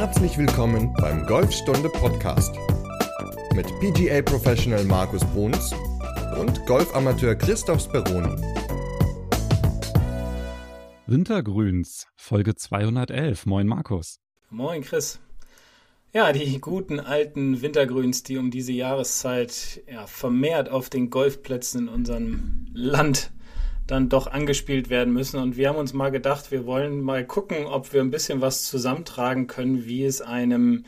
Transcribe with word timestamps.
Herzlich 0.00 0.38
willkommen 0.38 0.94
beim 1.00 1.26
Golfstunde 1.26 1.88
Podcast 1.88 2.54
mit 3.56 3.66
PGA 3.80 4.22
Professional 4.22 4.84
Markus 4.84 5.24
Bruns 5.24 5.74
und 6.40 6.64
Golfamateur 6.66 7.34
Christoph 7.34 7.82
Speroni. 7.82 8.40
Wintergrüns, 11.08 12.06
Folge 12.14 12.54
211. 12.54 13.44
Moin 13.46 13.66
Markus. 13.66 14.20
Moin 14.50 14.82
Chris. 14.82 15.18
Ja, 16.12 16.32
die 16.32 16.60
guten 16.60 17.00
alten 17.00 17.60
Wintergrüns, 17.60 18.22
die 18.22 18.38
um 18.38 18.52
diese 18.52 18.70
Jahreszeit 18.70 19.82
ja, 19.92 20.06
vermehrt 20.06 20.68
auf 20.68 20.90
den 20.90 21.10
Golfplätzen 21.10 21.88
in 21.88 21.88
unserem 21.88 22.66
Land 22.72 23.32
dann 23.88 24.08
doch 24.08 24.28
angespielt 24.28 24.90
werden 24.90 25.12
müssen. 25.12 25.40
Und 25.40 25.56
wir 25.56 25.68
haben 25.68 25.78
uns 25.78 25.92
mal 25.92 26.10
gedacht, 26.10 26.52
wir 26.52 26.66
wollen 26.66 27.00
mal 27.00 27.26
gucken, 27.26 27.66
ob 27.66 27.92
wir 27.92 28.00
ein 28.00 28.12
bisschen 28.12 28.40
was 28.40 28.64
zusammentragen 28.64 29.48
können, 29.48 29.86
wie 29.86 30.04
es 30.04 30.20
einem 30.20 30.84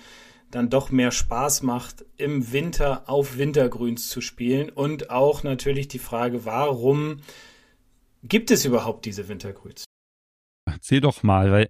dann 0.51 0.69
doch 0.69 0.91
mehr 0.91 1.11
Spaß 1.11 1.63
macht, 1.63 2.05
im 2.17 2.53
Winter 2.53 3.09
auf 3.09 3.39
Wintergrüns 3.39 4.09
zu 4.09 4.21
spielen. 4.21 4.69
Und 4.69 5.11
auch 5.11 5.43
natürlich 5.43 5.89
die 5.89 5.99
Frage, 5.99 6.45
warum 6.45 7.21
gibt 8.23 8.51
es 8.51 8.65
überhaupt 8.65 9.07
diese 9.07 9.29
Wintergrüns? 9.29 9.85
Erzähl 10.67 11.01
doch 11.01 11.23
mal, 11.23 11.51
weil 11.51 11.69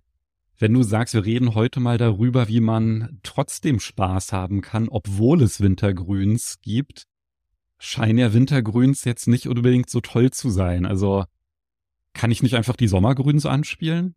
wenn 0.58 0.74
du 0.74 0.82
sagst, 0.82 1.14
wir 1.14 1.24
reden 1.24 1.54
heute 1.54 1.80
mal 1.80 1.96
darüber, 1.96 2.48
wie 2.48 2.60
man 2.60 3.20
trotzdem 3.22 3.80
Spaß 3.80 4.32
haben 4.32 4.60
kann, 4.60 4.88
obwohl 4.88 5.42
es 5.42 5.60
Wintergrüns 5.60 6.58
gibt, 6.60 7.04
scheinen 7.80 8.18
ja 8.18 8.32
Wintergrüns 8.34 9.04
jetzt 9.04 9.26
nicht 9.26 9.48
unbedingt 9.48 9.88
so 9.88 10.00
toll 10.00 10.30
zu 10.30 10.50
sein. 10.50 10.84
Also 10.84 11.24
kann 12.12 12.30
ich 12.30 12.42
nicht 12.42 12.54
einfach 12.54 12.76
die 12.76 12.88
Sommergrüns 12.88 13.46
anspielen? 13.46 14.14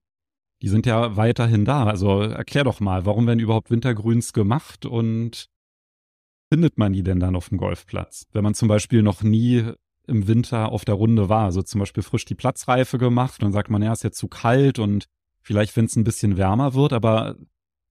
Die 0.61 0.67
sind 0.67 0.85
ja 0.85 1.15
weiterhin 1.15 1.63
da. 1.63 1.85
Also 1.85 2.21
erklär 2.21 2.65
doch 2.65 2.81
mal, 2.81 3.05
warum 3.05 3.25
werden 3.25 3.39
überhaupt 3.39 3.71
Wintergrüns 3.71 4.33
gemacht 4.33 4.85
und 4.85 5.47
findet 6.51 6.77
man 6.77 6.91
die 6.91 7.03
denn 7.03 7.21
dann 7.21 7.37
auf 7.37 7.49
dem 7.49 7.57
Golfplatz? 7.57 8.27
Wenn 8.33 8.43
man 8.43 8.53
zum 8.53 8.67
Beispiel 8.67 9.01
noch 9.01 9.23
nie 9.23 9.63
im 10.07 10.27
Winter 10.27 10.69
auf 10.69 10.83
der 10.83 10.95
Runde 10.95 11.29
war, 11.29 11.45
also 11.45 11.61
zum 11.61 11.79
Beispiel 11.79 12.03
frisch 12.03 12.25
die 12.25 12.35
Platzreife 12.35 12.97
gemacht, 12.97 13.41
dann 13.41 13.53
sagt 13.53 13.69
man, 13.69 13.81
ja, 13.81 13.93
ist 13.93 14.03
jetzt 14.03 14.17
zu 14.17 14.27
kalt 14.27 14.77
und 14.77 15.05
vielleicht, 15.41 15.77
wenn 15.77 15.85
es 15.85 15.95
ein 15.95 16.03
bisschen 16.03 16.35
wärmer 16.35 16.73
wird, 16.73 16.91
aber 16.91 17.37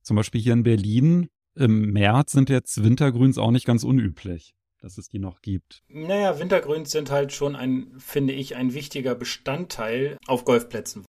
zum 0.02 0.16
Beispiel 0.16 0.42
hier 0.42 0.52
in 0.52 0.64
Berlin 0.64 1.28
im 1.54 1.92
März 1.92 2.32
sind 2.32 2.50
jetzt 2.50 2.84
Wintergrüns 2.84 3.38
auch 3.38 3.50
nicht 3.50 3.64
ganz 3.66 3.84
unüblich 3.84 4.54
dass 4.82 4.98
es 4.98 5.08
die 5.08 5.18
noch 5.18 5.40
gibt. 5.40 5.82
Naja, 5.88 6.38
Wintergrüns 6.38 6.90
sind 6.90 7.10
halt 7.10 7.32
schon 7.32 7.56
ein, 7.56 7.94
finde 7.98 8.32
ich, 8.32 8.56
ein 8.56 8.74
wichtiger 8.74 9.14
Bestandteil 9.14 10.18
auf 10.26 10.44
Golfplätzen. 10.44 11.06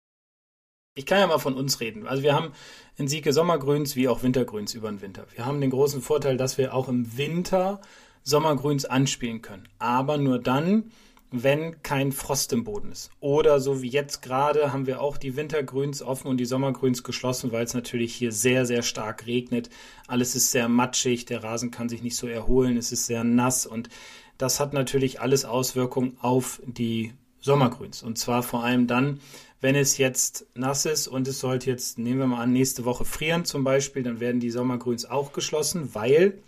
Ich 0.94 1.06
kann 1.06 1.20
ja 1.20 1.26
mal 1.26 1.38
von 1.38 1.54
uns 1.54 1.80
reden. 1.80 2.06
Also 2.06 2.22
wir 2.22 2.34
haben 2.34 2.52
in 2.96 3.08
Sieke 3.08 3.32
Sommergrüns 3.32 3.96
wie 3.96 4.08
auch 4.08 4.22
Wintergrüns 4.22 4.74
über 4.74 4.90
den 4.90 5.00
Winter. 5.00 5.26
Wir 5.34 5.46
haben 5.46 5.60
den 5.60 5.70
großen 5.70 6.02
Vorteil, 6.02 6.36
dass 6.36 6.58
wir 6.58 6.74
auch 6.74 6.88
im 6.88 7.16
Winter 7.16 7.80
Sommergrüns 8.24 8.84
anspielen 8.84 9.40
können. 9.40 9.68
Aber 9.78 10.18
nur 10.18 10.38
dann, 10.38 10.92
wenn 11.32 11.82
kein 11.82 12.12
Frost 12.12 12.52
im 12.52 12.62
Boden 12.64 12.92
ist. 12.92 13.10
Oder 13.20 13.58
so 13.58 13.82
wie 13.82 13.88
jetzt 13.88 14.22
gerade 14.22 14.72
haben 14.72 14.86
wir 14.86 15.00
auch 15.00 15.16
die 15.16 15.34
Wintergrüns 15.34 16.02
offen 16.02 16.28
und 16.28 16.36
die 16.36 16.44
Sommergrüns 16.44 17.02
geschlossen, 17.02 17.50
weil 17.52 17.64
es 17.64 17.74
natürlich 17.74 18.14
hier 18.14 18.32
sehr, 18.32 18.66
sehr 18.66 18.82
stark 18.82 19.26
regnet. 19.26 19.70
Alles 20.06 20.36
ist 20.36 20.50
sehr 20.50 20.68
matschig, 20.68 21.24
der 21.24 21.42
Rasen 21.42 21.70
kann 21.70 21.88
sich 21.88 22.02
nicht 22.02 22.16
so 22.16 22.26
erholen, 22.26 22.76
es 22.76 22.92
ist 22.92 23.06
sehr 23.06 23.24
nass 23.24 23.66
und 23.66 23.88
das 24.38 24.60
hat 24.60 24.72
natürlich 24.72 25.20
alles 25.20 25.44
Auswirkungen 25.44 26.16
auf 26.20 26.60
die 26.66 27.12
Sommergrüns. 27.40 28.02
Und 28.02 28.18
zwar 28.18 28.42
vor 28.42 28.64
allem 28.64 28.86
dann, 28.86 29.20
wenn 29.60 29.74
es 29.74 29.96
jetzt 29.98 30.46
nass 30.54 30.86
ist 30.86 31.08
und 31.08 31.28
es 31.28 31.40
sollte 31.40 31.70
jetzt, 31.70 31.98
nehmen 31.98 32.18
wir 32.18 32.26
mal 32.26 32.42
an, 32.42 32.52
nächste 32.52 32.84
Woche 32.84 33.04
frieren 33.04 33.44
zum 33.44 33.64
Beispiel, 33.64 34.02
dann 34.02 34.20
werden 34.20 34.40
die 34.40 34.50
Sommergrüns 34.50 35.04
auch 35.04 35.32
geschlossen, 35.32 35.94
weil 35.94 36.38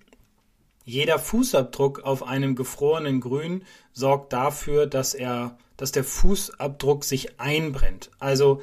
jeder 0.84 1.18
Fußabdruck 1.18 2.00
auf 2.00 2.22
einem 2.22 2.54
gefrorenen 2.54 3.20
Grün 3.20 3.64
sorgt 3.92 4.32
dafür, 4.32 4.86
dass 4.86 5.14
er, 5.14 5.56
dass 5.76 5.92
der 5.92 6.04
Fußabdruck 6.04 7.04
sich 7.04 7.41
einbrennt. 7.41 8.10
Also 8.19 8.62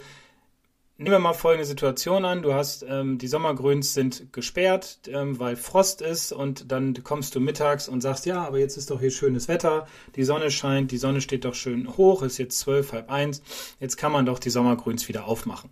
nehmen 0.98 1.12
wir 1.12 1.20
mal 1.20 1.34
folgende 1.34 1.66
Situation 1.66 2.24
an: 2.26 2.44
Du 2.44 2.54
hast 2.54 2.86
ähm, 2.88 3.18
die 3.18 3.28
Sommergrüns 3.28 3.96
sind 3.96 4.32
gesperrt, 4.32 5.00
ähm, 5.08 5.40
weil 5.40 5.56
Frost 5.56 6.02
ist, 6.02 6.32
und 6.32 6.72
dann 6.72 7.04
kommst 7.04 7.34
du 7.34 7.40
mittags 7.40 7.90
und 7.90 8.02
sagst, 8.02 8.28
ja, 8.28 8.44
aber 8.44 8.60
jetzt 8.60 8.78
ist 8.78 8.92
doch 8.92 9.00
hier 9.00 9.12
schönes 9.12 9.48
Wetter, 9.48 9.88
die 10.16 10.24
Sonne 10.24 10.52
scheint, 10.52 10.92
die 10.92 10.98
Sonne 10.98 11.22
steht 11.22 11.44
doch 11.44 11.56
schön 11.56 11.98
hoch, 11.98 12.22
ist 12.22 12.38
jetzt 12.38 12.60
zwölf, 12.60 12.94
halb 12.94 13.10
eins, 13.10 13.42
jetzt 13.80 13.98
kann 13.98 14.12
man 14.12 14.28
doch 14.28 14.38
die 14.38 14.52
Sommergrüns 14.52 15.08
wieder 15.08 15.26
aufmachen. 15.26 15.72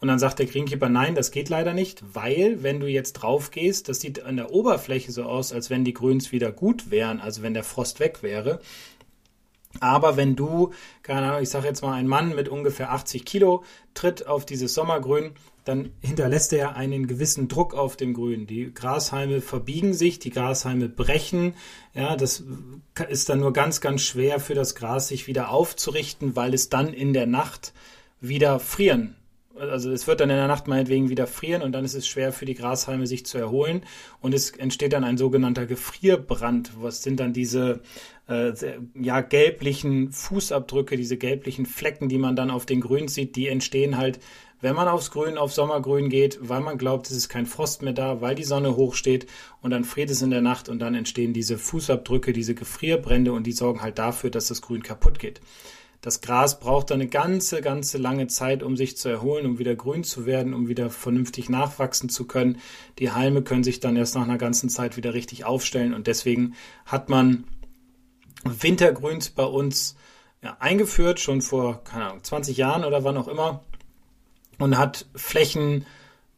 Und 0.00 0.08
dann 0.08 0.18
sagt 0.18 0.38
der 0.38 0.46
Greenkeeper, 0.46 0.88
nein, 0.88 1.14
das 1.14 1.30
geht 1.30 1.50
leider 1.50 1.74
nicht, 1.74 2.02
weil 2.14 2.62
wenn 2.62 2.80
du 2.80 2.86
jetzt 2.86 3.12
drauf 3.14 3.50
gehst, 3.50 3.88
das 3.88 4.00
sieht 4.00 4.22
an 4.22 4.36
der 4.36 4.50
Oberfläche 4.50 5.12
so 5.12 5.24
aus, 5.24 5.52
als 5.52 5.68
wenn 5.68 5.84
die 5.84 5.92
Grüns 5.92 6.32
wieder 6.32 6.52
gut 6.52 6.90
wären, 6.90 7.20
also 7.20 7.42
wenn 7.42 7.52
der 7.52 7.64
Frost 7.64 8.00
weg 8.00 8.22
wäre. 8.22 8.60
Aber 9.78 10.16
wenn 10.16 10.34
du, 10.34 10.72
keine 11.02 11.28
Ahnung, 11.28 11.42
ich 11.42 11.50
sage 11.50 11.68
jetzt 11.68 11.82
mal, 11.82 11.92
ein 11.92 12.08
Mann 12.08 12.34
mit 12.34 12.48
ungefähr 12.48 12.90
80 12.92 13.24
Kilo 13.24 13.62
tritt 13.94 14.26
auf 14.26 14.44
dieses 14.44 14.74
Sommergrün, 14.74 15.32
dann 15.64 15.90
hinterlässt 16.00 16.52
er 16.54 16.74
einen 16.74 17.06
gewissen 17.06 17.46
Druck 17.46 17.74
auf 17.74 17.96
dem 17.96 18.14
Grün. 18.14 18.46
Die 18.46 18.72
Grashalme 18.72 19.42
verbiegen 19.42 19.92
sich, 19.92 20.18
die 20.18 20.30
Grashalme 20.30 20.88
brechen. 20.88 21.54
Ja, 21.94 22.16
das 22.16 22.42
ist 23.08 23.28
dann 23.28 23.40
nur 23.40 23.52
ganz, 23.52 23.80
ganz 23.80 24.00
schwer 24.00 24.40
für 24.40 24.54
das 24.54 24.74
Gras 24.74 25.08
sich 25.08 25.26
wieder 25.26 25.50
aufzurichten, 25.50 26.34
weil 26.34 26.54
es 26.54 26.70
dann 26.70 26.92
in 26.92 27.12
der 27.12 27.26
Nacht 27.26 27.72
wieder 28.20 28.58
frieren 28.58 29.14
also 29.60 29.90
es 29.92 30.06
wird 30.06 30.20
dann 30.20 30.30
in 30.30 30.36
der 30.36 30.48
Nacht 30.48 30.66
meinetwegen 30.66 31.08
wieder 31.08 31.26
frieren 31.26 31.62
und 31.62 31.72
dann 31.72 31.84
ist 31.84 31.94
es 31.94 32.06
schwer 32.06 32.32
für 32.32 32.46
die 32.46 32.54
Grashalme 32.54 33.06
sich 33.06 33.26
zu 33.26 33.38
erholen 33.38 33.82
und 34.20 34.34
es 34.34 34.50
entsteht 34.50 34.92
dann 34.92 35.04
ein 35.04 35.18
sogenannter 35.18 35.66
Gefrierbrand. 35.66 36.72
Was 36.80 37.02
sind 37.02 37.20
dann 37.20 37.32
diese 37.32 37.80
äh, 38.28 38.52
ja 38.94 39.20
gelblichen 39.20 40.12
Fußabdrücke, 40.12 40.96
diese 40.96 41.16
gelblichen 41.16 41.66
Flecken, 41.66 42.08
die 42.08 42.18
man 42.18 42.36
dann 42.36 42.50
auf 42.50 42.66
den 42.66 42.80
Grün 42.80 43.08
sieht, 43.08 43.36
die 43.36 43.48
entstehen 43.48 43.96
halt, 43.96 44.20
wenn 44.62 44.74
man 44.74 44.88
aufs 44.88 45.10
Grün, 45.10 45.38
auf 45.38 45.52
Sommergrün 45.52 46.10
geht, 46.10 46.38
weil 46.42 46.60
man 46.60 46.76
glaubt, 46.76 47.06
es 47.10 47.16
ist 47.16 47.28
kein 47.28 47.46
Frost 47.46 47.82
mehr 47.82 47.94
da, 47.94 48.20
weil 48.20 48.34
die 48.34 48.44
Sonne 48.44 48.76
hochsteht 48.76 49.26
und 49.62 49.70
dann 49.70 49.84
friert 49.84 50.10
es 50.10 50.22
in 50.22 50.30
der 50.30 50.42
Nacht 50.42 50.68
und 50.68 50.80
dann 50.80 50.94
entstehen 50.94 51.32
diese 51.32 51.56
Fußabdrücke, 51.56 52.32
diese 52.32 52.54
Gefrierbrände 52.54 53.32
und 53.32 53.46
die 53.46 53.52
sorgen 53.52 53.82
halt 53.82 53.98
dafür, 53.98 54.30
dass 54.30 54.48
das 54.48 54.60
Grün 54.60 54.82
kaputt 54.82 55.18
geht. 55.18 55.40
Das 56.00 56.22
Gras 56.22 56.60
braucht 56.60 56.90
dann 56.90 57.00
eine 57.00 57.10
ganze, 57.10 57.60
ganze 57.60 57.98
lange 57.98 58.26
Zeit, 58.26 58.62
um 58.62 58.76
sich 58.76 58.96
zu 58.96 59.08
erholen, 59.10 59.44
um 59.44 59.58
wieder 59.58 59.74
grün 59.74 60.02
zu 60.02 60.24
werden, 60.24 60.54
um 60.54 60.68
wieder 60.68 60.88
vernünftig 60.88 61.50
nachwachsen 61.50 62.08
zu 62.08 62.26
können. 62.26 62.58
Die 62.98 63.12
Halme 63.12 63.42
können 63.42 63.64
sich 63.64 63.80
dann 63.80 63.96
erst 63.96 64.14
nach 64.14 64.22
einer 64.22 64.38
ganzen 64.38 64.70
Zeit 64.70 64.96
wieder 64.96 65.12
richtig 65.12 65.44
aufstellen 65.44 65.92
und 65.92 66.06
deswegen 66.06 66.54
hat 66.86 67.10
man 67.10 67.44
Wintergrüns 68.44 69.28
bei 69.30 69.44
uns 69.44 69.96
ja, 70.42 70.56
eingeführt, 70.58 71.20
schon 71.20 71.42
vor, 71.42 71.84
keine 71.84 72.06
Ahnung, 72.06 72.24
20 72.24 72.56
Jahren 72.56 72.84
oder 72.84 73.04
wann 73.04 73.18
auch 73.18 73.28
immer 73.28 73.62
und 74.58 74.78
hat 74.78 75.06
Flächen 75.14 75.84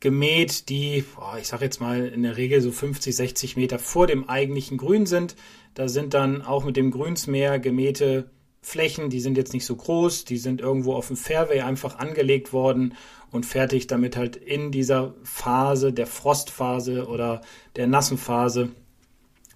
gemäht, 0.00 0.68
die, 0.68 1.04
boah, 1.14 1.38
ich 1.40 1.46
sage 1.46 1.64
jetzt 1.64 1.80
mal, 1.80 2.06
in 2.06 2.24
der 2.24 2.36
Regel 2.36 2.60
so 2.60 2.72
50, 2.72 3.14
60 3.14 3.56
Meter 3.56 3.78
vor 3.78 4.08
dem 4.08 4.28
eigentlichen 4.28 4.76
Grün 4.76 5.06
sind. 5.06 5.36
Da 5.74 5.86
sind 5.86 6.14
dann 6.14 6.42
auch 6.42 6.64
mit 6.64 6.76
dem 6.76 6.90
Grünsmeer 6.90 7.60
gemähte 7.60 8.28
Flächen, 8.62 9.10
die 9.10 9.20
sind 9.20 9.36
jetzt 9.36 9.52
nicht 9.52 9.66
so 9.66 9.74
groß, 9.74 10.24
die 10.24 10.38
sind 10.38 10.60
irgendwo 10.60 10.94
auf 10.94 11.08
dem 11.08 11.16
Fairway 11.16 11.60
einfach 11.62 11.98
angelegt 11.98 12.52
worden 12.52 12.94
und 13.32 13.44
fertig, 13.44 13.88
damit 13.88 14.16
halt 14.16 14.36
in 14.36 14.70
dieser 14.70 15.14
Phase, 15.24 15.92
der 15.92 16.06
Frostphase 16.06 17.08
oder 17.08 17.40
der 17.74 17.88
nassen 17.88 18.16
Phase, 18.16 18.70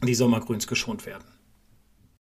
die 0.04 0.14
Sommergrüns 0.14 0.66
geschont 0.66 1.06
werden. 1.06 1.24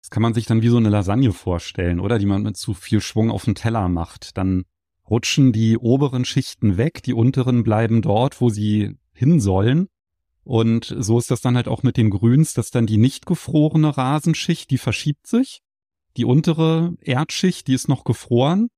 Das 0.00 0.11
kann 0.11 0.22
man 0.22 0.34
sich 0.34 0.47
dann 0.47 0.62
wie 0.62 0.69
so 0.69 0.77
eine 0.77 0.88
Lasagne 0.88 1.33
vorstellen, 1.33 1.99
oder? 1.99 2.19
Die 2.19 2.27
man 2.27 2.43
mit 2.43 2.56
zu 2.56 2.75
viel 2.75 3.00
Schwung 3.00 3.31
auf 3.31 3.44
den 3.44 3.56
Teller 3.56 3.88
macht. 3.88 4.38
Dann 4.38 4.65
rutschen 5.11 5.53
die 5.53 5.77
oberen 5.77 6.25
Schichten 6.25 6.77
weg, 6.77 7.03
die 7.03 7.12
unteren 7.12 7.65
bleiben 7.65 8.02
dort, 8.02 8.41
wo 8.41 8.50
sie 8.50 8.97
hin 9.12 9.41
sollen. 9.41 9.88
Und 10.44 10.94
so 10.97 11.19
ist 11.19 11.31
das 11.31 11.41
dann 11.41 11.56
halt 11.56 11.69
auch 11.69 11.82
mit 11.82 11.97
den 11.97 12.08
Grüns, 12.08 12.55
dass 12.55 12.70
dann 12.70 12.87
die 12.87 12.97
nicht 12.97 13.26
gefrorene 13.26 13.99
Rasenschicht, 13.99 14.70
die 14.70 14.79
verschiebt 14.79 15.26
sich 15.26 15.61
die 16.19 16.25
untere 16.25 16.94
Erdschicht, 17.00 17.67
die 17.69 17.75
ist 17.75 17.88
noch 17.88 18.05
gefroren. 18.05 18.69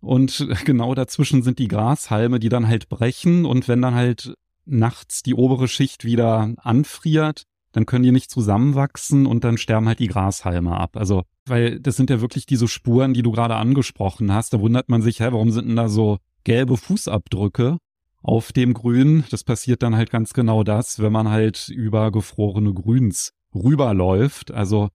Und 0.00 0.46
genau 0.64 0.94
dazwischen 0.94 1.42
sind 1.42 1.58
die 1.58 1.68
Grashalme, 1.68 2.38
die 2.38 2.48
dann 2.48 2.68
halt 2.68 2.88
brechen. 2.88 3.44
Und 3.44 3.68
wenn 3.68 3.80
dann 3.80 3.94
halt 3.94 4.34
nachts 4.66 5.22
die 5.22 5.34
obere 5.34 5.68
Schicht 5.68 6.04
wieder 6.04 6.52
anfriert, 6.58 7.44
dann 7.72 7.86
können 7.86 8.04
die 8.04 8.12
nicht 8.12 8.30
zusammenwachsen 8.30 9.26
und 9.26 9.44
dann 9.44 9.58
sterben 9.58 9.86
halt 9.86 9.98
die 9.98 10.08
Grashalme 10.08 10.76
ab. 10.76 10.96
Also, 10.96 11.22
weil 11.46 11.80
das 11.80 11.96
sind 11.96 12.10
ja 12.10 12.20
wirklich 12.20 12.46
diese 12.46 12.68
Spuren, 12.68 13.14
die 13.14 13.22
du 13.22 13.30
gerade 13.30 13.56
angesprochen 13.56 14.32
hast. 14.32 14.52
Da 14.52 14.60
wundert 14.60 14.88
man 14.88 15.02
sich, 15.02 15.20
hä, 15.20 15.28
warum 15.30 15.50
sind 15.50 15.68
denn 15.68 15.76
da 15.76 15.88
so 15.88 16.18
gelbe 16.44 16.76
Fußabdrücke 16.76 17.78
auf 18.22 18.52
dem 18.52 18.74
Grün? 18.74 19.24
Das 19.30 19.44
passiert 19.44 19.82
dann 19.82 19.96
halt 19.96 20.10
ganz 20.10 20.32
genau 20.32 20.64
das, 20.64 21.00
wenn 21.00 21.12
man 21.12 21.28
halt 21.28 21.68
über 21.68 22.10
gefrorene 22.10 22.72
Grüns 22.72 23.32
rüberläuft. 23.54 24.50
Also 24.50 24.88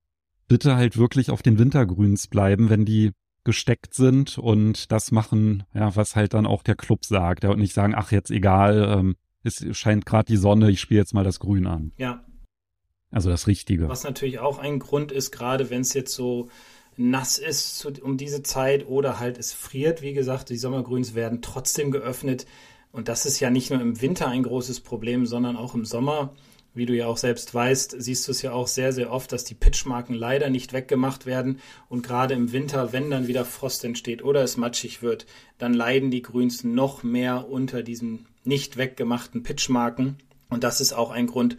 bitte 0.47 0.75
halt 0.75 0.97
wirklich 0.97 1.31
auf 1.31 1.41
den 1.41 1.59
Wintergrüns 1.59 2.27
bleiben, 2.27 2.69
wenn 2.69 2.85
die 2.85 3.11
gesteckt 3.43 3.93
sind 3.93 4.37
und 4.37 4.91
das 4.91 5.11
machen, 5.11 5.63
ja, 5.73 5.95
was 5.95 6.15
halt 6.15 6.33
dann 6.33 6.45
auch 6.45 6.63
der 6.63 6.75
Club 6.75 7.05
sagt. 7.05 7.43
Ja, 7.43 7.51
und 7.51 7.59
nicht 7.59 7.73
sagen, 7.73 7.93
ach, 7.95 8.11
jetzt 8.11 8.31
egal, 8.31 8.97
ähm, 8.97 9.15
es 9.43 9.65
scheint 9.71 10.05
gerade 10.05 10.25
die 10.25 10.37
Sonne, 10.37 10.71
ich 10.71 10.79
spiele 10.79 11.01
jetzt 11.01 11.13
mal 11.13 11.25
das 11.25 11.39
Grün 11.39 11.67
an. 11.67 11.91
Ja. 11.97 12.23
Also 13.11 13.29
das 13.29 13.47
Richtige. 13.47 13.89
Was 13.89 14.03
natürlich 14.03 14.39
auch 14.39 14.57
ein 14.57 14.79
Grund 14.79 15.11
ist, 15.11 15.31
gerade 15.31 15.69
wenn 15.69 15.81
es 15.81 15.93
jetzt 15.93 16.13
so 16.13 16.49
nass 16.97 17.37
ist 17.37 17.77
zu, 17.77 17.91
um 18.01 18.17
diese 18.17 18.43
Zeit 18.43 18.87
oder 18.87 19.19
halt 19.19 19.37
es 19.37 19.53
friert. 19.53 20.01
Wie 20.01 20.13
gesagt, 20.13 20.49
die 20.49 20.57
Sommergrüns 20.57 21.15
werden 21.15 21.41
trotzdem 21.41 21.91
geöffnet. 21.91 22.45
Und 22.91 23.07
das 23.07 23.25
ist 23.25 23.39
ja 23.39 23.49
nicht 23.49 23.71
nur 23.71 23.81
im 23.81 24.01
Winter 24.01 24.27
ein 24.27 24.43
großes 24.43 24.79
Problem, 24.81 25.25
sondern 25.25 25.57
auch 25.57 25.73
im 25.73 25.85
Sommer. 25.85 26.33
Wie 26.75 26.85
du 26.85 26.95
ja 26.95 27.05
auch 27.05 27.17
selbst 27.17 27.53
weißt, 27.53 27.95
siehst 27.99 28.27
du 28.27 28.31
es 28.31 28.41
ja 28.41 28.51
auch 28.51 28.67
sehr, 28.67 28.93
sehr 28.93 29.11
oft, 29.11 29.31
dass 29.31 29.43
die 29.43 29.53
Pitchmarken 29.53 30.15
leider 30.15 30.49
nicht 30.49 30.73
weggemacht 30.73 31.25
werden. 31.25 31.59
Und 31.87 32.01
gerade 32.01 32.33
im 32.33 32.51
Winter, 32.51 32.91
wenn 32.93 33.11
dann 33.11 33.27
wieder 33.27 33.45
Frost 33.45 33.83
entsteht 33.83 34.23
oder 34.23 34.41
es 34.41 34.57
matschig 34.57 35.03
wird, 35.03 35.27
dann 35.59 35.73
leiden 35.73 36.09
die 36.09 36.23
Grüns 36.23 36.63
noch 36.63 37.03
mehr 37.03 37.47
unter 37.47 37.83
diesen 37.83 38.25
nicht 38.43 38.77
weggemachten 38.77 39.43
Pitchmarken. 39.43 40.17
Und 40.49 40.63
das 40.63 40.81
ist 40.81 40.93
auch 40.93 41.11
ein 41.11 41.27
Grund, 41.27 41.57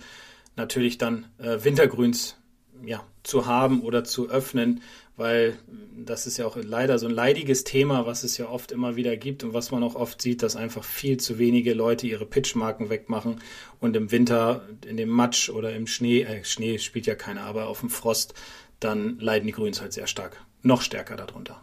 natürlich 0.57 0.99
dann 0.99 1.27
äh, 1.39 1.63
Wintergrüns 1.63 2.37
ja, 2.87 3.05
zu 3.23 3.47
haben 3.47 3.83
oder 3.83 4.05
zu 4.05 4.29
öffnen, 4.29 4.83
weil 5.17 5.57
das 5.97 6.27
ist 6.27 6.39
ja 6.39 6.47
auch 6.47 6.57
leider 6.57 6.99
so 6.99 7.07
ein 7.07 7.15
leidiges 7.15 7.65
Thema, 7.65 8.07
was 8.07 8.25
es 8.25 8.37
ja 8.37 8.49
oft 8.49 8.73
immer 8.73 8.97
wieder 8.97 9.17
gibt 9.17 9.45
und 9.45 9.55
was 9.55 9.71
man 9.71 9.83
auch 9.83 9.95
oft 9.95 10.21
sieht, 10.21 10.43
dass 10.43 10.57
einfach 10.57 10.85
viel 10.85 11.19
zu 11.19 11.39
wenige 11.39 11.75
Leute 11.75 12.07
ihre 12.07 12.27
Pitchmarken 12.27 12.91
wegmachen 12.91 13.41
und 13.81 13.97
im 13.97 14.11
Winter 14.11 14.69
in 14.87 14.97
dem 14.97 15.09
Matsch 15.09 15.51
oder 15.51 15.75
im 15.75 15.87
Schnee, 15.87 16.23
äh, 16.23 16.45
Schnee 16.45 16.79
spielt 16.79 17.07
ja 17.07 17.15
keiner, 17.15 17.43
aber 17.43 17.69
auf 17.69 17.81
dem 17.81 17.91
Frost, 17.91 18.35
dann 18.81 19.19
leiden 19.19 19.47
die 19.47 19.53
Grüns 19.53 19.81
halt 19.81 19.93
sehr 19.93 20.07
stark, 20.07 20.45
noch 20.63 20.83
stärker 20.83 21.17
darunter. 21.17 21.61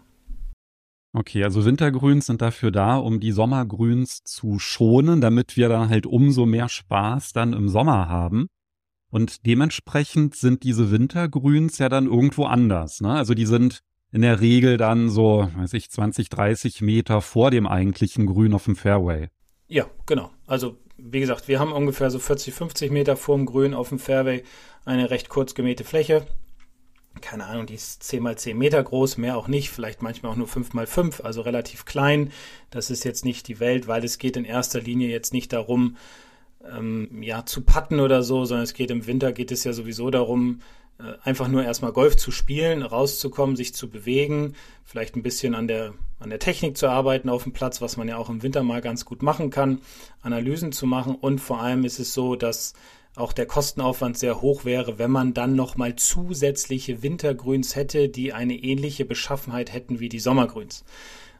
Okay, 1.13 1.43
also 1.43 1.65
Wintergrüns 1.65 2.27
sind 2.27 2.41
dafür 2.41 2.71
da, 2.71 2.95
um 2.95 3.19
die 3.19 3.33
Sommergrüns 3.33 4.23
zu 4.23 4.59
schonen, 4.59 5.19
damit 5.19 5.57
wir 5.57 5.67
dann 5.67 5.89
halt 5.89 6.05
umso 6.05 6.45
mehr 6.45 6.69
Spaß 6.69 7.33
dann 7.33 7.51
im 7.51 7.67
Sommer 7.67 8.07
haben. 8.07 8.47
Und 9.11 9.45
dementsprechend 9.45 10.35
sind 10.35 10.63
diese 10.63 10.89
Wintergrüns 10.89 11.77
ja 11.77 11.89
dann 11.89 12.07
irgendwo 12.07 12.45
anders. 12.45 13.01
Ne? 13.01 13.11
Also 13.11 13.33
die 13.33 13.45
sind 13.45 13.81
in 14.11 14.21
der 14.21 14.41
Regel 14.41 14.77
dann 14.77 15.09
so, 15.09 15.49
weiß 15.55 15.73
ich, 15.73 15.91
20, 15.91 16.29
30 16.29 16.81
Meter 16.81 17.21
vor 17.21 17.51
dem 17.51 17.67
eigentlichen 17.67 18.25
Grün 18.25 18.53
auf 18.53 18.65
dem 18.65 18.75
Fairway. 18.75 19.29
Ja, 19.67 19.85
genau. 20.05 20.31
Also 20.47 20.77
wie 20.97 21.19
gesagt, 21.19 21.47
wir 21.47 21.59
haben 21.59 21.71
ungefähr 21.71 22.11
so 22.11 22.19
40, 22.19 22.53
50 22.53 22.91
Meter 22.91 23.17
vor 23.17 23.35
dem 23.35 23.45
Grün 23.45 23.73
auf 23.73 23.89
dem 23.89 23.99
Fairway 23.99 24.43
eine 24.85 25.09
recht 25.09 25.29
kurz 25.29 25.55
gemähte 25.55 25.83
Fläche. 25.83 26.25
Keine 27.19 27.45
Ahnung, 27.45 27.65
die 27.65 27.73
ist 27.73 28.03
10 28.03 28.23
mal 28.23 28.37
10 28.37 28.57
Meter 28.57 28.81
groß, 28.81 29.17
mehr 29.17 29.37
auch 29.37 29.47
nicht, 29.47 29.69
vielleicht 29.69 30.01
manchmal 30.01 30.31
auch 30.31 30.37
nur 30.37 30.47
5 30.47 30.73
mal 30.73 30.87
5, 30.87 31.21
also 31.21 31.41
relativ 31.41 31.85
klein. 31.85 32.31
Das 32.69 32.89
ist 32.89 33.03
jetzt 33.03 33.25
nicht 33.25 33.47
die 33.47 33.59
Welt, 33.59 33.87
weil 33.87 34.03
es 34.05 34.17
geht 34.17 34.37
in 34.37 34.45
erster 34.45 34.79
Linie 34.79 35.09
jetzt 35.09 35.33
nicht 35.33 35.51
darum, 35.51 35.97
ähm, 36.69 37.21
ja, 37.21 37.45
zu 37.45 37.61
patten 37.61 37.99
oder 37.99 38.23
so, 38.23 38.45
sondern 38.45 38.63
es 38.63 38.73
geht 38.73 38.91
im 38.91 39.07
Winter, 39.07 39.31
geht 39.31 39.51
es 39.51 39.63
ja 39.63 39.73
sowieso 39.73 40.09
darum, 40.09 40.61
äh, 40.99 41.13
einfach 41.23 41.47
nur 41.47 41.63
erstmal 41.63 41.91
Golf 41.91 42.17
zu 42.17 42.31
spielen, 42.31 42.83
rauszukommen, 42.83 43.55
sich 43.55 43.73
zu 43.73 43.89
bewegen, 43.89 44.55
vielleicht 44.83 45.15
ein 45.15 45.23
bisschen 45.23 45.55
an 45.55 45.67
der, 45.67 45.93
an 46.19 46.29
der 46.29 46.39
Technik 46.39 46.77
zu 46.77 46.87
arbeiten 46.87 47.29
auf 47.29 47.43
dem 47.43 47.53
Platz, 47.53 47.81
was 47.81 47.97
man 47.97 48.07
ja 48.07 48.17
auch 48.17 48.29
im 48.29 48.43
Winter 48.43 48.63
mal 48.63 48.81
ganz 48.81 49.05
gut 49.05 49.23
machen 49.23 49.49
kann, 49.49 49.79
Analysen 50.21 50.71
zu 50.71 50.85
machen 50.85 51.15
und 51.15 51.39
vor 51.39 51.61
allem 51.61 51.83
ist 51.83 51.99
es 51.99 52.13
so, 52.13 52.35
dass 52.35 52.73
auch 53.15 53.33
der 53.33 53.45
Kostenaufwand 53.45 54.17
sehr 54.17 54.41
hoch 54.41 54.63
wäre, 54.63 54.97
wenn 54.97 55.11
man 55.11 55.33
dann 55.33 55.55
nochmal 55.55 55.95
zusätzliche 55.95 57.03
Wintergrüns 57.03 57.75
hätte, 57.75 58.07
die 58.07 58.31
eine 58.31 58.55
ähnliche 58.55 59.03
Beschaffenheit 59.03 59.73
hätten 59.73 59.99
wie 59.99 60.07
die 60.07 60.19
Sommergrüns. 60.19 60.85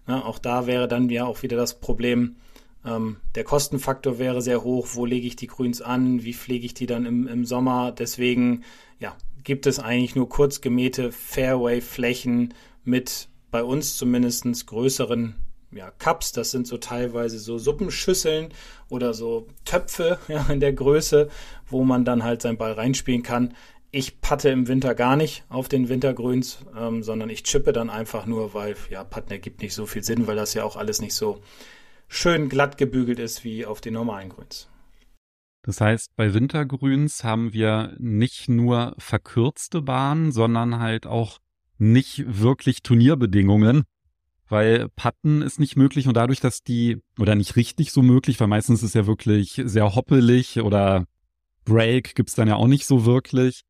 Ja, 0.08 0.26
auch 0.26 0.40
da 0.40 0.68
wäre 0.68 0.88
dann 0.88 1.10
ja 1.10 1.26
auch 1.26 1.44
wieder 1.44 1.56
das 1.56 1.80
Problem, 1.80 2.36
ähm, 2.86 3.18
der 3.36 3.44
Kostenfaktor 3.44 4.20
wäre 4.20 4.42
sehr 4.42 4.64
hoch. 4.64 4.90
Wo 4.94 5.06
lege 5.06 5.28
ich 5.28 5.36
die 5.36 5.48
Grüns 5.48 5.82
an? 5.82 6.24
Wie 6.24 6.34
pflege 6.34 6.66
ich 6.66 6.74
die 6.74 6.88
dann 6.88 7.06
im, 7.06 7.28
im 7.28 7.46
Sommer? 7.46 7.92
Deswegen, 7.92 8.64
ja, 9.00 9.16
gibt 9.44 9.68
es 9.68 9.80
eigentlich 9.80 10.16
nur 10.16 10.30
kurz 10.30 10.62
gemähte 10.62 11.12
Fairway-Flächen 11.12 12.54
mit 12.84 13.28
bei 13.52 13.64
uns 13.64 13.98
zumindest 13.98 14.68
größeren 14.68 15.36
ja, 15.72 15.92
Cups. 16.00 16.32
Das 16.32 16.52
sind 16.52 16.68
so 16.68 16.78
teilweise 16.78 17.40
so 17.40 17.58
Suppenschüsseln 17.58 18.50
oder 18.90 19.14
so 19.14 19.48
Töpfe 19.66 20.20
ja, 20.28 20.46
in 20.50 20.60
der 20.60 20.74
Größe, 20.74 21.30
wo 21.68 21.84
man 21.84 22.06
dann 22.06 22.24
halt 22.24 22.42
seinen 22.42 22.58
Ball 22.58 22.74
reinspielen 22.74 23.24
kann. 23.24 23.54
Ich 23.94 24.22
patte 24.22 24.50
im 24.50 24.70
Winter 24.70 24.96
gar 24.96 25.18
nicht 25.18 25.44
auf 25.50 25.68
den 25.68 25.90
Wintergrüns, 25.90 26.60
ähm, 26.78 27.04
sondern 27.04 27.30
ich 27.30 27.44
chippe 27.44 27.74
dann 27.74 27.90
einfach 27.90 28.26
nur, 28.26 28.54
weil 28.54 28.76
ja, 28.90 29.04
Patten 29.04 29.32
ergibt 29.32 29.62
nicht 29.62 29.74
so 29.74 29.86
viel 29.86 30.02
Sinn, 30.02 30.28
weil 30.28 30.38
das 30.38 30.54
ja 30.54 30.64
auch 30.64 30.78
alles 30.78 31.02
nicht 31.02 31.14
so 31.14 31.42
schön 32.12 32.50
glatt 32.50 32.78
gebügelt 32.78 33.20
ist 33.20 33.44
wie 33.46 33.66
auf 33.66 33.80
den 33.80 33.94
normalen 33.94 34.30
Grüns. 34.30 34.68
Das 35.64 35.80
heißt, 35.80 36.16
bei 36.16 36.34
Wintergrüns 36.34 37.24
haben 37.24 37.54
wir 37.54 37.96
nicht 38.00 38.50
nur 38.50 38.96
verkürzte 38.98 39.82
Bahnen, 39.82 40.32
sondern 40.32 40.80
halt 40.80 41.08
auch 41.08 41.40
nicht 41.78 42.24
wirklich 42.28 42.84
Turnierbedingungen, 42.84 43.84
weil 44.50 44.90
Patten 44.90 45.42
ist 45.42 45.60
nicht 45.60 45.78
möglich 45.78 46.08
und 46.08 46.18
dadurch, 46.18 46.42
dass 46.42 46.64
die, 46.64 47.02
oder 47.18 47.36
nicht 47.36 47.56
richtig 47.56 47.92
so 47.92 48.02
möglich, 48.02 48.40
weil 48.40 48.48
meistens 48.48 48.84
ist 48.84 48.96
ja 48.96 49.08
wirklich 49.08 49.62
sehr 49.64 49.96
hoppelig 49.96 50.60
oder 50.60 51.06
Break 51.64 52.16
gibt's 52.16 52.36
dann 52.36 52.48
ja 52.48 52.56
auch 52.56 52.68
nicht 52.68 52.86
so 52.86 53.06
wirklich. 53.06 53.62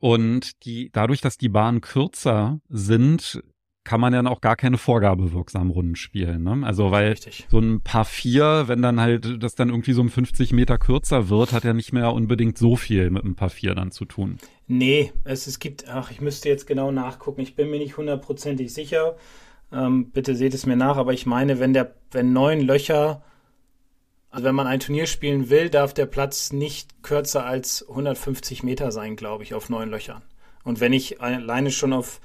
Und 0.00 0.64
die, 0.64 0.90
dadurch, 0.92 1.20
dass 1.20 1.38
die 1.38 1.48
Bahnen 1.48 1.80
kürzer 1.80 2.60
sind, 2.68 3.42
kann 3.88 4.02
man 4.02 4.12
ja 4.12 4.22
auch 4.26 4.42
gar 4.42 4.54
keine 4.54 4.76
vorgabewirksamen 4.76 5.70
Runden 5.70 5.96
spielen. 5.96 6.42
Ne? 6.42 6.60
Also 6.66 6.90
weil 6.90 7.08
Richtig. 7.08 7.46
so 7.48 7.58
ein 7.58 7.80
paar 7.80 8.04
vier, 8.04 8.64
wenn 8.66 8.82
dann 8.82 9.00
halt 9.00 9.42
das 9.42 9.54
dann 9.54 9.70
irgendwie 9.70 9.94
so 9.94 10.02
um 10.02 10.10
50 10.10 10.52
Meter 10.52 10.76
kürzer 10.76 11.30
wird, 11.30 11.54
hat 11.54 11.64
ja 11.64 11.72
nicht 11.72 11.94
mehr 11.94 12.12
unbedingt 12.12 12.58
so 12.58 12.76
viel 12.76 13.08
mit 13.08 13.24
ein 13.24 13.34
paar 13.34 13.48
vier 13.48 13.74
dann 13.74 13.90
zu 13.90 14.04
tun. 14.04 14.36
Nee, 14.66 15.10
es, 15.24 15.46
es 15.46 15.58
gibt, 15.58 15.88
ach, 15.88 16.10
ich 16.10 16.20
müsste 16.20 16.50
jetzt 16.50 16.66
genau 16.66 16.92
nachgucken. 16.92 17.40
Ich 17.40 17.56
bin 17.56 17.70
mir 17.70 17.78
nicht 17.78 17.96
hundertprozentig 17.96 18.74
sicher. 18.74 19.16
Ähm, 19.72 20.10
bitte 20.10 20.36
seht 20.36 20.52
es 20.52 20.66
mir 20.66 20.76
nach, 20.76 20.98
aber 20.98 21.14
ich 21.14 21.24
meine, 21.24 21.58
wenn 21.58 21.72
der, 21.72 21.94
wenn 22.10 22.34
neun 22.34 22.60
Löcher, 22.60 23.22
also 24.28 24.44
wenn 24.44 24.54
man 24.54 24.66
ein 24.66 24.80
Turnier 24.80 25.06
spielen 25.06 25.48
will, 25.48 25.70
darf 25.70 25.94
der 25.94 26.04
Platz 26.04 26.52
nicht 26.52 27.02
kürzer 27.02 27.46
als 27.46 27.88
150 27.88 28.62
Meter 28.62 28.92
sein, 28.92 29.16
glaube 29.16 29.44
ich, 29.44 29.54
auf 29.54 29.70
neun 29.70 29.88
Löchern. 29.88 30.20
Und 30.62 30.80
wenn 30.80 30.92
ich 30.92 31.22
alleine 31.22 31.70
schon 31.70 31.94
auf 31.94 32.20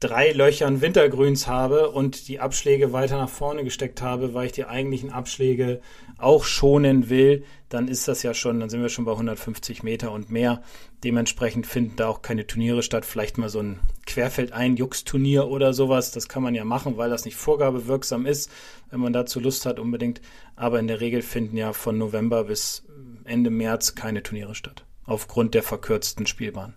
drei 0.00 0.32
Löchern 0.32 0.82
Wintergrüns 0.82 1.46
habe 1.46 1.90
und 1.90 2.28
die 2.28 2.38
Abschläge 2.38 2.92
weiter 2.92 3.16
nach 3.16 3.30
vorne 3.30 3.64
gesteckt 3.64 4.02
habe, 4.02 4.34
weil 4.34 4.46
ich 4.46 4.52
die 4.52 4.66
eigentlichen 4.66 5.10
Abschläge 5.10 5.80
auch 6.18 6.44
schonen 6.44 7.08
will, 7.08 7.44
dann 7.68 7.88
ist 7.88 8.06
das 8.06 8.22
ja 8.22 8.34
schon, 8.34 8.60
dann 8.60 8.68
sind 8.68 8.82
wir 8.82 8.90
schon 8.90 9.06
bei 9.06 9.12
150 9.12 9.82
Meter 9.82 10.12
und 10.12 10.30
mehr. 10.30 10.62
Dementsprechend 11.02 11.66
finden 11.66 11.96
da 11.96 12.08
auch 12.08 12.22
keine 12.22 12.46
Turniere 12.46 12.82
statt. 12.82 13.04
Vielleicht 13.04 13.38
mal 13.38 13.48
so 13.48 13.60
ein 13.60 13.80
Querfeldein-Jux-Turnier 14.06 15.48
oder 15.48 15.72
sowas. 15.72 16.12
Das 16.12 16.28
kann 16.28 16.42
man 16.42 16.54
ja 16.54 16.64
machen, 16.64 16.96
weil 16.96 17.10
das 17.10 17.24
nicht 17.24 17.36
vorgabewirksam 17.36 18.26
ist, 18.26 18.50
wenn 18.90 19.00
man 19.00 19.12
dazu 19.12 19.40
Lust 19.40 19.66
hat 19.66 19.80
unbedingt. 19.80 20.20
Aber 20.54 20.78
in 20.78 20.88
der 20.88 21.00
Regel 21.00 21.22
finden 21.22 21.56
ja 21.56 21.72
von 21.72 21.98
November 21.98 22.44
bis 22.44 22.84
Ende 23.24 23.50
März 23.50 23.94
keine 23.94 24.22
Turniere 24.22 24.54
statt. 24.54 24.84
Aufgrund 25.04 25.54
der 25.54 25.62
verkürzten 25.62 26.26
Spielbahn. 26.26 26.74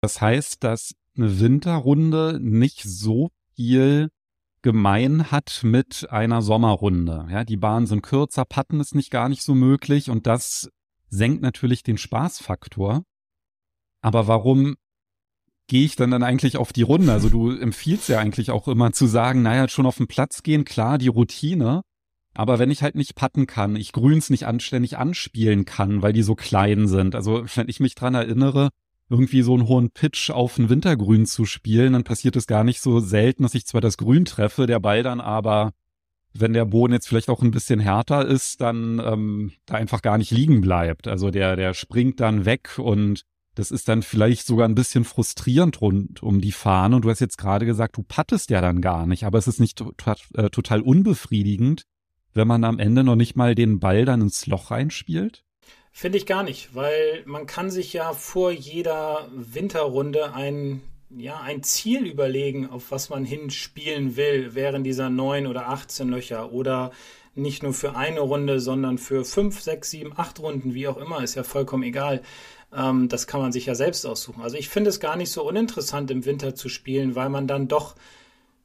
Das 0.00 0.20
heißt, 0.20 0.62
dass 0.62 0.94
Winterrunde 1.18 2.38
nicht 2.40 2.82
so 2.82 3.30
viel 3.54 4.10
gemein 4.62 5.30
hat 5.30 5.60
mit 5.62 6.08
einer 6.10 6.42
Sommerrunde. 6.42 7.26
Ja, 7.30 7.44
die 7.44 7.56
Bahnen 7.56 7.86
sind 7.86 8.02
kürzer, 8.02 8.44
Patten 8.44 8.80
ist 8.80 8.94
nicht 8.94 9.10
gar 9.10 9.28
nicht 9.28 9.42
so 9.42 9.54
möglich 9.54 10.10
und 10.10 10.26
das 10.26 10.70
senkt 11.08 11.42
natürlich 11.42 11.82
den 11.82 11.98
Spaßfaktor. 11.98 13.02
Aber 14.00 14.26
warum 14.26 14.76
gehe 15.68 15.84
ich 15.84 15.96
dann 15.96 16.10
dann 16.10 16.22
eigentlich 16.22 16.56
auf 16.56 16.72
die 16.72 16.82
Runde? 16.82 17.12
Also 17.12 17.28
du 17.28 17.50
empfiehlst 17.50 18.08
ja 18.08 18.18
eigentlich 18.18 18.50
auch 18.50 18.68
immer 18.68 18.92
zu 18.92 19.06
sagen, 19.06 19.42
naja, 19.42 19.68
schon 19.68 19.86
auf 19.86 19.98
den 19.98 20.08
Platz 20.08 20.42
gehen, 20.42 20.64
klar, 20.64 20.98
die 20.98 21.08
Routine. 21.08 21.82
Aber 22.34 22.58
wenn 22.58 22.70
ich 22.70 22.82
halt 22.82 22.94
nicht 22.94 23.14
patten 23.14 23.46
kann, 23.46 23.76
ich 23.76 23.92
Grüns 23.92 24.30
nicht 24.30 24.46
anständig 24.46 24.96
anspielen 24.96 25.64
kann, 25.64 26.02
weil 26.02 26.12
die 26.12 26.22
so 26.22 26.34
klein 26.34 26.86
sind. 26.86 27.14
Also 27.14 27.44
wenn 27.54 27.68
ich 27.68 27.80
mich 27.80 27.94
dran 27.94 28.14
erinnere, 28.14 28.70
irgendwie 29.08 29.42
so 29.42 29.54
einen 29.54 29.68
hohen 29.68 29.90
Pitch 29.90 30.30
auf 30.30 30.58
ein 30.58 30.68
Wintergrün 30.68 31.26
zu 31.26 31.44
spielen, 31.44 31.94
dann 31.94 32.04
passiert 32.04 32.36
es 32.36 32.46
gar 32.46 32.64
nicht 32.64 32.80
so 32.80 33.00
selten, 33.00 33.42
dass 33.42 33.54
ich 33.54 33.66
zwar 33.66 33.80
das 33.80 33.96
Grün 33.96 34.24
treffe, 34.24 34.66
der 34.66 34.80
Ball 34.80 35.02
dann 35.02 35.20
aber, 35.20 35.72
wenn 36.34 36.52
der 36.52 36.66
Boden 36.66 36.92
jetzt 36.92 37.08
vielleicht 37.08 37.30
auch 37.30 37.42
ein 37.42 37.50
bisschen 37.50 37.80
härter 37.80 38.26
ist, 38.26 38.60
dann 38.60 39.00
ähm, 39.04 39.52
da 39.66 39.74
einfach 39.74 40.02
gar 40.02 40.18
nicht 40.18 40.30
liegen 40.30 40.60
bleibt. 40.60 41.08
Also 41.08 41.30
der, 41.30 41.56
der 41.56 41.74
springt 41.74 42.20
dann 42.20 42.44
weg 42.44 42.78
und 42.78 43.22
das 43.54 43.72
ist 43.72 43.88
dann 43.88 44.02
vielleicht 44.02 44.46
sogar 44.46 44.68
ein 44.68 44.76
bisschen 44.76 45.04
frustrierend 45.04 45.80
rund 45.80 46.22
um 46.22 46.40
die 46.40 46.52
Fahne. 46.52 46.94
Und 46.94 47.04
du 47.04 47.10
hast 47.10 47.18
jetzt 47.20 47.38
gerade 47.38 47.66
gesagt, 47.66 47.96
du 47.96 48.04
pattest 48.04 48.50
ja 48.50 48.60
dann 48.60 48.80
gar 48.80 49.06
nicht, 49.06 49.24
aber 49.24 49.38
es 49.38 49.48
ist 49.48 49.58
nicht 49.58 49.82
äh, 50.34 50.50
total 50.50 50.80
unbefriedigend, 50.80 51.82
wenn 52.34 52.46
man 52.46 52.62
am 52.62 52.78
Ende 52.78 53.02
noch 53.02 53.16
nicht 53.16 53.34
mal 53.34 53.56
den 53.56 53.80
Ball 53.80 54.04
dann 54.04 54.20
ins 54.20 54.46
Loch 54.46 54.70
reinspielt? 54.70 55.44
Finde 55.92 56.18
ich 56.18 56.26
gar 56.26 56.42
nicht, 56.42 56.74
weil 56.74 57.22
man 57.26 57.46
kann 57.46 57.70
sich 57.70 57.92
ja 57.92 58.12
vor 58.12 58.50
jeder 58.50 59.28
Winterrunde 59.34 60.32
ein, 60.34 60.82
ja, 61.10 61.40
ein 61.40 61.62
Ziel 61.62 62.06
überlegen, 62.06 62.68
auf 62.68 62.90
was 62.90 63.08
man 63.08 63.24
hinspielen 63.24 64.16
will, 64.16 64.54
während 64.54 64.86
dieser 64.86 65.10
neun 65.10 65.46
oder 65.46 65.68
18 65.68 66.08
Löcher 66.08 66.52
oder 66.52 66.92
nicht 67.34 67.62
nur 67.62 67.72
für 67.72 67.96
eine 67.96 68.20
Runde, 68.20 68.60
sondern 68.60 68.98
für 68.98 69.24
fünf, 69.24 69.60
sechs, 69.60 69.90
sieben, 69.90 70.12
acht 70.16 70.40
Runden, 70.40 70.74
wie 70.74 70.88
auch 70.88 70.96
immer, 70.96 71.22
ist 71.22 71.36
ja 71.36 71.44
vollkommen 71.44 71.84
egal. 71.84 72.22
Ähm, 72.74 73.08
das 73.08 73.26
kann 73.26 73.40
man 73.40 73.52
sich 73.52 73.66
ja 73.66 73.74
selbst 73.74 74.04
aussuchen. 74.04 74.42
Also 74.42 74.56
ich 74.56 74.68
finde 74.68 74.90
es 74.90 75.00
gar 75.00 75.16
nicht 75.16 75.30
so 75.30 75.46
uninteressant 75.46 76.10
im 76.10 76.24
Winter 76.24 76.54
zu 76.54 76.68
spielen, 76.68 77.14
weil 77.14 77.28
man 77.28 77.46
dann 77.46 77.68
doch 77.68 77.94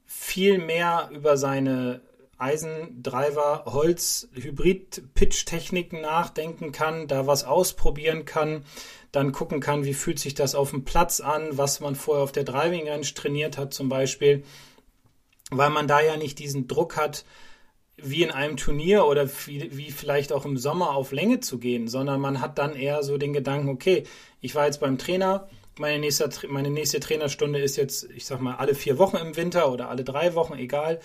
viel 0.06 0.58
mehr 0.58 1.10
über 1.14 1.38
seine 1.38 2.02
Eisen, 2.44 3.02
Driver, 3.02 3.64
Holz, 3.66 4.28
Hybrid-Pitch-Techniken 4.34 6.02
nachdenken 6.02 6.74
kann, 6.74 7.08
da 7.08 7.26
was 7.26 7.46
ausprobieren 7.46 8.26
kann, 8.26 8.66
dann 9.14 9.32
gucken 9.32 9.62
kann, 9.62 9.86
wie 9.86 9.94
fühlt 9.94 10.20
sich 10.20 10.34
das 10.34 10.54
auf 10.54 10.72
dem 10.72 10.84
Platz 10.84 11.22
an, 11.22 11.58
was 11.58 11.80
man 11.80 11.96
vorher 11.96 12.24
auf 12.24 12.34
der 12.34 12.44
Driving 12.44 12.90
Range 12.90 13.06
trainiert 13.16 13.58
hat 13.58 13.74
zum 13.74 13.88
Beispiel, 13.88 14.44
weil 15.52 15.70
man 15.70 15.88
da 15.88 16.02
ja 16.02 16.18
nicht 16.18 16.38
diesen 16.40 16.68
Druck 16.68 16.98
hat, 16.98 17.24
wie 17.96 18.24
in 18.24 18.32
einem 18.32 18.58
Turnier 18.58 19.06
oder 19.06 19.30
wie, 19.46 19.78
wie, 19.78 19.92
vielleicht 19.92 20.34
auch 20.34 20.46
im 20.46 20.58
Sommer 20.58 20.96
auf 20.96 21.12
Länge 21.12 21.40
zu 21.40 21.60
gehen, 21.60 21.88
sondern 21.88 22.20
man 22.20 22.42
hat 22.42 22.58
dann 22.58 22.76
eher 22.76 23.04
so 23.04 23.18
den 23.18 23.34
Gedanken, 23.34 23.70
okay, 23.70 24.04
ich 24.42 24.56
war 24.56 24.66
jetzt 24.66 24.82
beim 24.82 24.98
Trainer, 24.98 25.48
meine 25.80 26.00
nächste, 26.00 26.30
meine 26.50 26.70
nächste 26.70 27.00
Trainerstunde 27.00 27.60
ist 27.60 27.78
jetzt, 27.78 28.10
ich 28.12 28.26
sag 28.26 28.42
mal, 28.42 28.56
alle 28.56 28.76
vier 28.76 28.98
Wochen 28.98 29.18
im 29.18 29.36
Winter 29.38 29.72
oder 29.72 29.90
alle 29.90 30.04
drei 30.04 30.36
Wochen, 30.36 30.56
egal. 30.56 31.00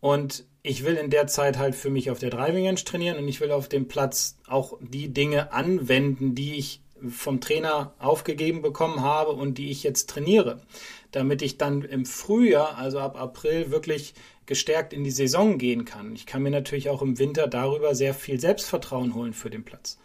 Und 0.00 0.44
ich 0.62 0.84
will 0.84 0.94
in 0.94 1.10
der 1.10 1.26
Zeit 1.26 1.58
halt 1.58 1.74
für 1.74 1.90
mich 1.90 2.10
auf 2.10 2.18
der 2.18 2.30
Driving 2.30 2.66
Range 2.66 2.84
trainieren 2.84 3.18
und 3.18 3.28
ich 3.28 3.40
will 3.40 3.50
auf 3.50 3.68
dem 3.68 3.88
Platz 3.88 4.38
auch 4.46 4.78
die 4.80 5.08
Dinge 5.08 5.52
anwenden, 5.52 6.34
die 6.34 6.54
ich 6.54 6.82
vom 7.08 7.40
Trainer 7.40 7.94
aufgegeben 7.98 8.62
bekommen 8.62 9.00
habe 9.00 9.32
und 9.32 9.58
die 9.58 9.70
ich 9.70 9.82
jetzt 9.82 10.08
trainiere, 10.08 10.62
damit 11.10 11.42
ich 11.42 11.58
dann 11.58 11.82
im 11.82 12.06
Frühjahr, 12.06 12.78
also 12.78 13.00
ab 13.00 13.20
April, 13.20 13.72
wirklich 13.72 14.14
gestärkt 14.46 14.92
in 14.92 15.02
die 15.02 15.10
Saison 15.10 15.58
gehen 15.58 15.84
kann. 15.84 16.14
Ich 16.14 16.26
kann 16.26 16.42
mir 16.42 16.50
natürlich 16.50 16.90
auch 16.90 17.02
im 17.02 17.18
Winter 17.18 17.48
darüber 17.48 17.94
sehr 17.96 18.14
viel 18.14 18.38
Selbstvertrauen 18.38 19.14
holen 19.14 19.32
für 19.32 19.50
den 19.50 19.64
Platz. 19.64 19.98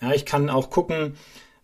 Ja, 0.00 0.12
ich 0.12 0.24
kann 0.24 0.50
auch 0.50 0.70
gucken, 0.70 1.16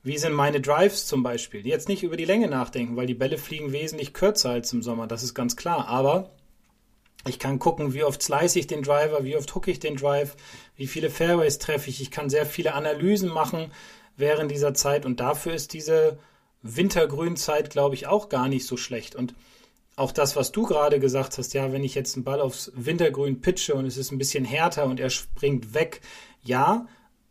wie 0.03 0.19
sind 0.19 0.35
meine 0.35 0.61
Drives 0.61 1.07
zum 1.07 1.25
Beispiel. 1.25 1.67
Jetzt 1.67 1.89
nicht 1.89 2.05
über 2.05 2.17
die 2.17 2.25
Länge 2.25 2.49
nachdenken, 2.49 2.95
weil 2.95 3.07
die 3.07 3.15
Bälle 3.15 3.39
fliegen 3.39 3.73
wesentlich 3.73 4.13
kürzer 4.13 4.51
als 4.51 4.73
im 4.73 4.83
Sommer, 4.83 5.09
das 5.09 5.25
ist 5.25 5.35
ganz 5.35 5.57
klar. 5.57 5.89
Aber 5.89 6.31
ich 7.29 7.39
kann 7.39 7.59
gucken, 7.59 7.95
wie 7.95 8.05
oft 8.05 8.23
slice 8.23 8.59
ich 8.59 8.67
den 8.67 8.83
Driver, 8.83 9.25
wie 9.25 9.37
oft 9.37 9.55
hooke 9.55 9.71
ich 9.71 9.81
den 9.81 9.97
Drive, 9.97 10.37
wie 10.77 10.87
viele 10.87 11.11
Fairways 11.11 11.59
treffe 11.59 11.91
ich. 11.91 12.01
Ich 12.01 12.11
kann 12.11 12.31
sehr 12.31 12.47
viele 12.47 12.75
Analysen 12.75 13.29
machen 13.29 13.73
während 14.17 14.51
dieser 14.51 14.75
Zeit 14.75 15.07
und 15.07 15.21
dafür 15.21 15.55
ist 15.55 15.73
diese 15.73 16.19
Wintergrünzeit, 16.63 17.71
glaube 17.71 17.95
ich, 17.95 18.07
auch 18.07 18.29
gar 18.29 18.49
nicht 18.49 18.67
so 18.67 18.77
schlecht. 18.77 19.15
Und 19.15 19.35
auch 19.97 20.13
das, 20.13 20.37
was 20.37 20.53
du 20.53 20.65
gerade 20.65 21.01
gesagt 21.01 21.39
hast, 21.39 21.55
ja, 21.55 21.73
wenn 21.73 21.85
ich 21.85 21.95
jetzt 21.95 22.17
einen 22.17 22.25
Ball 22.25 22.41
aufs 22.41 22.71
Wintergrün 22.75 23.41
pitche 23.41 23.75
und 23.75 23.87
es 23.87 23.97
ist 23.97 24.13
ein 24.13 24.19
bisschen 24.19 24.45
härter 24.45 24.85
und 24.85 25.01
er 25.01 25.11
springt 25.11 25.75
weg, 25.75 26.03
ja, 26.43 26.87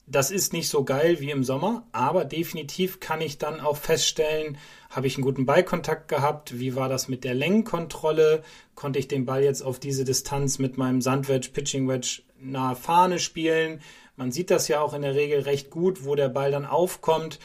das 0.08 0.30
ist 0.30 0.54
nicht 0.54 0.70
so 0.70 0.84
geil 0.84 1.20
wie 1.20 1.32
im 1.32 1.44
Sommer, 1.44 1.88
aber 1.92 2.26
definitiv 2.26 3.00
kann 3.00 3.22
ich 3.22 3.38
dann 3.38 3.60
auch 3.60 3.78
feststellen, 3.78 4.58
habe 4.90 5.08
ich 5.08 5.16
einen 5.16 5.24
guten 5.24 5.46
Ballkontakt 5.46 6.08
gehabt, 6.08 6.60
wie 6.60 6.76
war 6.76 6.90
das 6.90 7.08
mit 7.08 7.24
der 7.24 7.34
Längenkontrolle, 7.34 8.44
konnte 8.76 9.00
ich 9.00 9.08
den 9.08 9.26
Ball 9.26 9.44
jetzt 9.44 9.64
auf 9.64 9.80
diese 9.80 10.04
Distanz 10.04 10.60
mit 10.60 10.78
meinem 10.78 11.02
Sandwedge, 11.02 11.50
Pitching 11.52 11.88
Wedge 11.88 12.22
nahe 12.40 12.76
Fahne 12.76 13.18
spielen. 13.18 13.82
Man 14.16 14.32
sieht 14.32 14.52
das 14.52 14.68
ja 14.68 14.82
auch 14.82 14.94
in 14.94 15.02
der 15.02 15.16
Regel 15.16 15.42
recht 15.42 15.72
gut, 15.72 16.06
wo 16.06 16.16
der 16.16 16.30
Ball 16.30 16.52
dann 16.52 16.66
aufkommt. 16.66 17.40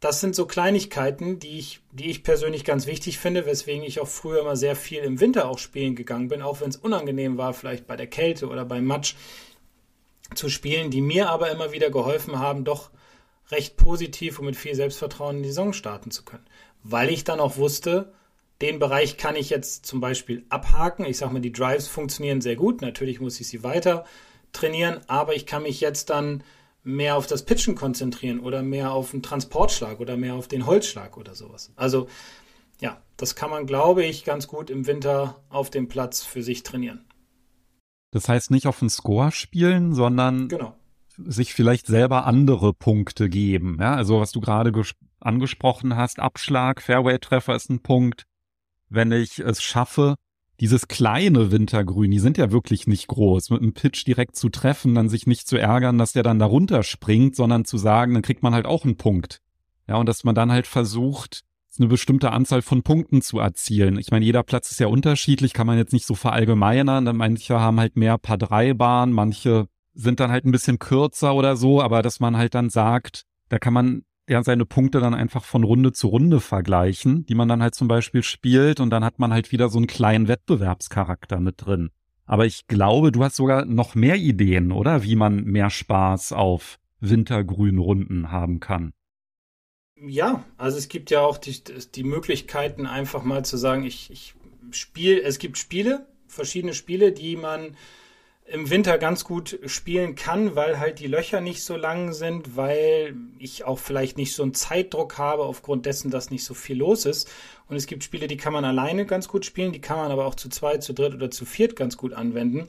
Das 0.00 0.20
sind 0.20 0.34
so 0.34 0.46
Kleinigkeiten, 0.46 1.38
die 1.38 1.58
ich, 1.58 1.80
die 1.92 2.10
ich 2.10 2.22
persönlich 2.22 2.64
ganz 2.64 2.86
wichtig 2.86 3.18
finde, 3.18 3.46
weswegen 3.46 3.82
ich 3.82 4.00
auch 4.00 4.08
früher 4.08 4.40
immer 4.40 4.56
sehr 4.56 4.76
viel 4.76 5.00
im 5.00 5.20
Winter 5.20 5.48
auch 5.48 5.58
spielen 5.58 5.94
gegangen 5.94 6.28
bin, 6.28 6.42
auch 6.42 6.60
wenn 6.60 6.70
es 6.70 6.76
unangenehm 6.76 7.38
war, 7.38 7.54
vielleicht 7.54 7.86
bei 7.86 7.96
der 7.96 8.06
Kälte 8.06 8.48
oder 8.48 8.64
beim 8.64 8.84
Matsch 8.84 9.14
zu 10.34 10.48
spielen, 10.48 10.90
die 10.90 11.00
mir 11.00 11.30
aber 11.30 11.50
immer 11.50 11.72
wieder 11.72 11.90
geholfen 11.90 12.38
haben, 12.38 12.64
doch 12.64 12.90
recht 13.50 13.76
positiv 13.76 14.38
und 14.38 14.46
mit 14.46 14.56
viel 14.56 14.74
Selbstvertrauen 14.74 15.38
in 15.38 15.42
die 15.42 15.50
Saison 15.50 15.72
starten 15.72 16.10
zu 16.10 16.24
können. 16.24 16.46
Weil 16.82 17.10
ich 17.10 17.24
dann 17.24 17.40
auch 17.40 17.56
wusste, 17.56 18.12
den 18.60 18.78
Bereich 18.78 19.16
kann 19.16 19.36
ich 19.36 19.50
jetzt 19.50 19.86
zum 19.86 20.00
Beispiel 20.00 20.44
abhaken. 20.48 21.04
Ich 21.04 21.18
sage 21.18 21.32
mal, 21.32 21.40
die 21.40 21.52
Drives 21.52 21.88
funktionieren 21.88 22.40
sehr 22.40 22.56
gut. 22.56 22.80
Natürlich 22.80 23.20
muss 23.20 23.40
ich 23.40 23.48
sie 23.48 23.62
weiter 23.62 24.04
trainieren, 24.52 25.00
aber 25.06 25.34
ich 25.34 25.46
kann 25.46 25.62
mich 25.62 25.80
jetzt 25.80 26.10
dann 26.10 26.42
mehr 26.82 27.16
auf 27.16 27.26
das 27.26 27.44
Pitchen 27.44 27.74
konzentrieren 27.74 28.40
oder 28.40 28.62
mehr 28.62 28.92
auf 28.92 29.10
den 29.10 29.22
Transportschlag 29.22 30.00
oder 30.00 30.16
mehr 30.16 30.34
auf 30.34 30.48
den 30.48 30.66
Holzschlag 30.66 31.16
oder 31.16 31.34
sowas. 31.34 31.72
Also 31.76 32.08
ja, 32.80 33.00
das 33.16 33.34
kann 33.34 33.50
man, 33.50 33.66
glaube 33.66 34.04
ich, 34.04 34.24
ganz 34.24 34.46
gut 34.46 34.70
im 34.70 34.86
Winter 34.86 35.42
auf 35.48 35.70
dem 35.70 35.88
Platz 35.88 36.22
für 36.22 36.42
sich 36.42 36.62
trainieren. 36.62 37.05
Das 38.10 38.28
heißt 38.28 38.50
nicht 38.50 38.66
auf 38.66 38.78
den 38.78 38.90
Score 38.90 39.32
spielen, 39.32 39.94
sondern 39.94 40.48
genau. 40.48 40.74
sich 41.16 41.54
vielleicht 41.54 41.86
selber 41.86 42.26
andere 42.26 42.72
Punkte 42.72 43.28
geben. 43.28 43.78
Ja, 43.80 43.94
also 43.94 44.20
was 44.20 44.32
du 44.32 44.40
gerade 44.40 44.72
angesprochen 45.20 45.96
hast, 45.96 46.18
Abschlag, 46.18 46.80
Fairway-Treffer 46.82 47.54
ist 47.54 47.70
ein 47.70 47.82
Punkt. 47.82 48.24
Wenn 48.88 49.10
ich 49.12 49.40
es 49.40 49.62
schaffe, 49.62 50.14
dieses 50.60 50.88
kleine 50.88 51.50
Wintergrün, 51.50 52.10
die 52.10 52.18
sind 52.18 52.38
ja 52.38 52.50
wirklich 52.50 52.86
nicht 52.86 53.08
groß, 53.08 53.50
mit 53.50 53.60
einem 53.60 53.74
Pitch 53.74 54.06
direkt 54.06 54.36
zu 54.36 54.48
treffen, 54.48 54.94
dann 54.94 55.08
sich 55.08 55.26
nicht 55.26 55.46
zu 55.46 55.56
ärgern, 55.56 55.98
dass 55.98 56.12
der 56.12 56.22
dann 56.22 56.38
darunter 56.38 56.82
springt, 56.82 57.36
sondern 57.36 57.64
zu 57.64 57.76
sagen, 57.76 58.14
dann 58.14 58.22
kriegt 58.22 58.42
man 58.42 58.54
halt 58.54 58.66
auch 58.66 58.84
einen 58.84 58.96
Punkt. 58.96 59.42
Ja, 59.88 59.96
und 59.96 60.06
dass 60.06 60.24
man 60.24 60.34
dann 60.34 60.50
halt 60.50 60.66
versucht, 60.66 61.42
eine 61.80 61.88
bestimmte 61.88 62.32
Anzahl 62.32 62.62
von 62.62 62.82
Punkten 62.82 63.22
zu 63.22 63.38
erzielen. 63.38 63.98
Ich 63.98 64.10
meine, 64.10 64.24
jeder 64.24 64.42
Platz 64.42 64.70
ist 64.70 64.80
ja 64.80 64.86
unterschiedlich, 64.86 65.52
kann 65.52 65.66
man 65.66 65.78
jetzt 65.78 65.92
nicht 65.92 66.06
so 66.06 66.14
verallgemeinern. 66.14 67.16
Manche 67.16 67.60
haben 67.60 67.80
halt 67.80 67.96
mehr 67.96 68.18
Paar 68.18 68.38
drei 68.38 68.74
Bahn, 68.74 69.12
manche 69.12 69.66
sind 69.94 70.20
dann 70.20 70.30
halt 70.30 70.44
ein 70.44 70.52
bisschen 70.52 70.78
kürzer 70.78 71.34
oder 71.34 71.56
so, 71.56 71.82
aber 71.82 72.02
dass 72.02 72.20
man 72.20 72.36
halt 72.36 72.54
dann 72.54 72.68
sagt, 72.70 73.24
da 73.48 73.58
kann 73.58 73.72
man 73.72 74.02
ja 74.28 74.42
seine 74.42 74.66
Punkte 74.66 75.00
dann 75.00 75.14
einfach 75.14 75.44
von 75.44 75.64
Runde 75.64 75.92
zu 75.92 76.08
Runde 76.08 76.40
vergleichen, 76.40 77.24
die 77.26 77.34
man 77.34 77.48
dann 77.48 77.62
halt 77.62 77.74
zum 77.74 77.88
Beispiel 77.88 78.22
spielt 78.22 78.80
und 78.80 78.90
dann 78.90 79.04
hat 79.04 79.18
man 79.18 79.32
halt 79.32 79.52
wieder 79.52 79.68
so 79.68 79.78
einen 79.78 79.86
kleinen 79.86 80.28
Wettbewerbscharakter 80.28 81.40
mit 81.40 81.64
drin. 81.64 81.90
Aber 82.24 82.44
ich 82.44 82.66
glaube, 82.66 83.12
du 83.12 83.22
hast 83.22 83.36
sogar 83.36 83.64
noch 83.64 83.94
mehr 83.94 84.16
Ideen, 84.16 84.72
oder? 84.72 85.04
Wie 85.04 85.16
man 85.16 85.44
mehr 85.44 85.70
Spaß 85.70 86.32
auf 86.32 86.78
Wintergrünrunden 87.00 88.32
haben 88.32 88.58
kann. 88.58 88.92
Ja, 89.98 90.44
also 90.58 90.76
es 90.76 90.88
gibt 90.88 91.10
ja 91.10 91.22
auch 91.22 91.38
die, 91.38 91.62
die 91.94 92.04
Möglichkeiten, 92.04 92.86
einfach 92.86 93.22
mal 93.22 93.44
zu 93.44 93.56
sagen, 93.56 93.84
ich, 93.84 94.10
ich 94.10 94.34
spiele, 94.70 95.22
es 95.22 95.38
gibt 95.38 95.56
Spiele, 95.56 96.06
verschiedene 96.28 96.74
Spiele, 96.74 97.12
die 97.12 97.36
man 97.36 97.76
im 98.48 98.70
Winter 98.70 98.98
ganz 98.98 99.24
gut 99.24 99.58
spielen 99.66 100.14
kann, 100.14 100.54
weil 100.54 100.78
halt 100.78 101.00
die 101.00 101.08
Löcher 101.08 101.40
nicht 101.40 101.64
so 101.64 101.76
lang 101.76 102.12
sind, 102.12 102.56
weil 102.56 103.16
ich 103.38 103.64
auch 103.64 103.78
vielleicht 103.78 104.18
nicht 104.18 104.34
so 104.34 104.42
einen 104.42 104.54
Zeitdruck 104.54 105.18
habe 105.18 105.42
aufgrund 105.42 105.86
dessen, 105.86 106.10
dass 106.10 106.30
nicht 106.30 106.44
so 106.44 106.54
viel 106.54 106.76
los 106.76 107.06
ist. 107.06 107.28
Und 107.68 107.74
es 107.74 107.86
gibt 107.86 108.04
Spiele, 108.04 108.28
die 108.28 108.36
kann 108.36 108.52
man 108.52 108.64
alleine 108.64 109.04
ganz 109.06 109.26
gut 109.26 109.44
spielen, 109.44 109.72
die 109.72 109.80
kann 109.80 109.96
man 109.96 110.12
aber 110.12 110.26
auch 110.26 110.36
zu 110.36 110.48
zweit, 110.48 110.84
zu 110.84 110.92
dritt 110.92 111.14
oder 111.14 111.30
zu 111.30 111.44
viert 111.44 111.74
ganz 111.74 111.96
gut 111.96 112.12
anwenden. 112.12 112.68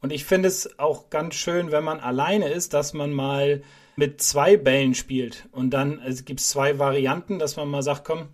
Und 0.00 0.12
ich 0.12 0.24
finde 0.24 0.48
es 0.48 0.78
auch 0.78 1.10
ganz 1.10 1.34
schön, 1.34 1.72
wenn 1.72 1.84
man 1.84 2.00
alleine 2.00 2.48
ist, 2.48 2.74
dass 2.74 2.92
man 2.92 3.12
mal 3.12 3.62
mit 3.96 4.20
zwei 4.20 4.56
Bällen 4.56 4.94
spielt. 4.94 5.48
Und 5.52 5.70
dann 5.70 6.00
also 6.00 6.22
gibt 6.24 6.40
es 6.40 6.50
zwei 6.50 6.78
Varianten, 6.78 7.38
dass 7.38 7.56
man 7.56 7.68
mal 7.68 7.82
sagt, 7.82 8.04
komm, 8.04 8.28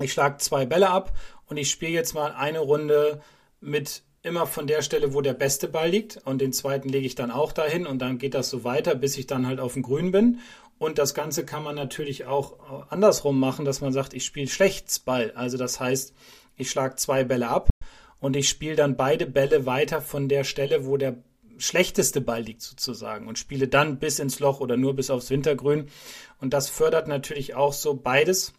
ich 0.00 0.12
schlage 0.12 0.38
zwei 0.38 0.66
Bälle 0.66 0.90
ab 0.90 1.16
und 1.46 1.56
ich 1.56 1.70
spiele 1.70 1.92
jetzt 1.92 2.14
mal 2.14 2.32
eine 2.32 2.58
Runde 2.58 3.22
mit 3.60 4.02
immer 4.22 4.46
von 4.46 4.66
der 4.66 4.82
Stelle, 4.82 5.14
wo 5.14 5.20
der 5.20 5.34
beste 5.34 5.68
Ball 5.68 5.88
liegt. 5.88 6.18
Und 6.24 6.40
den 6.40 6.52
zweiten 6.52 6.88
lege 6.88 7.06
ich 7.06 7.14
dann 7.14 7.30
auch 7.30 7.52
dahin 7.52 7.86
und 7.86 8.00
dann 8.00 8.18
geht 8.18 8.34
das 8.34 8.50
so 8.50 8.64
weiter, 8.64 8.94
bis 8.96 9.16
ich 9.16 9.26
dann 9.26 9.46
halt 9.46 9.60
auf 9.60 9.74
dem 9.74 9.82
Grün 9.82 10.10
bin. 10.10 10.40
Und 10.78 10.98
das 10.98 11.14
Ganze 11.14 11.46
kann 11.46 11.62
man 11.62 11.76
natürlich 11.76 12.26
auch 12.26 12.90
andersrum 12.90 13.38
machen, 13.38 13.64
dass 13.64 13.80
man 13.80 13.92
sagt, 13.92 14.12
ich 14.12 14.24
spiele 14.24 14.48
Schlechtsball. 14.48 15.32
Also 15.34 15.56
das 15.56 15.80
heißt, 15.80 16.12
ich 16.56 16.70
schlage 16.70 16.96
zwei 16.96 17.24
Bälle 17.24 17.48
ab 17.48 17.70
und 18.20 18.36
ich 18.36 18.48
spiele 18.48 18.76
dann 18.76 18.96
beide 18.96 19.26
Bälle 19.26 19.66
weiter 19.66 20.00
von 20.00 20.28
der 20.28 20.44
Stelle, 20.44 20.86
wo 20.86 20.96
der 20.96 21.16
schlechteste 21.58 22.20
Ball 22.20 22.42
liegt 22.42 22.62
sozusagen 22.62 23.28
und 23.28 23.38
spiele 23.38 23.68
dann 23.68 23.98
bis 23.98 24.18
ins 24.18 24.40
Loch 24.40 24.60
oder 24.60 24.76
nur 24.76 24.94
bis 24.94 25.10
aufs 25.10 25.30
Wintergrün. 25.30 25.88
Und 26.40 26.52
das 26.52 26.68
fördert 26.68 27.08
natürlich 27.08 27.54
auch 27.54 27.72
so 27.72 27.94
beides. 27.94 28.52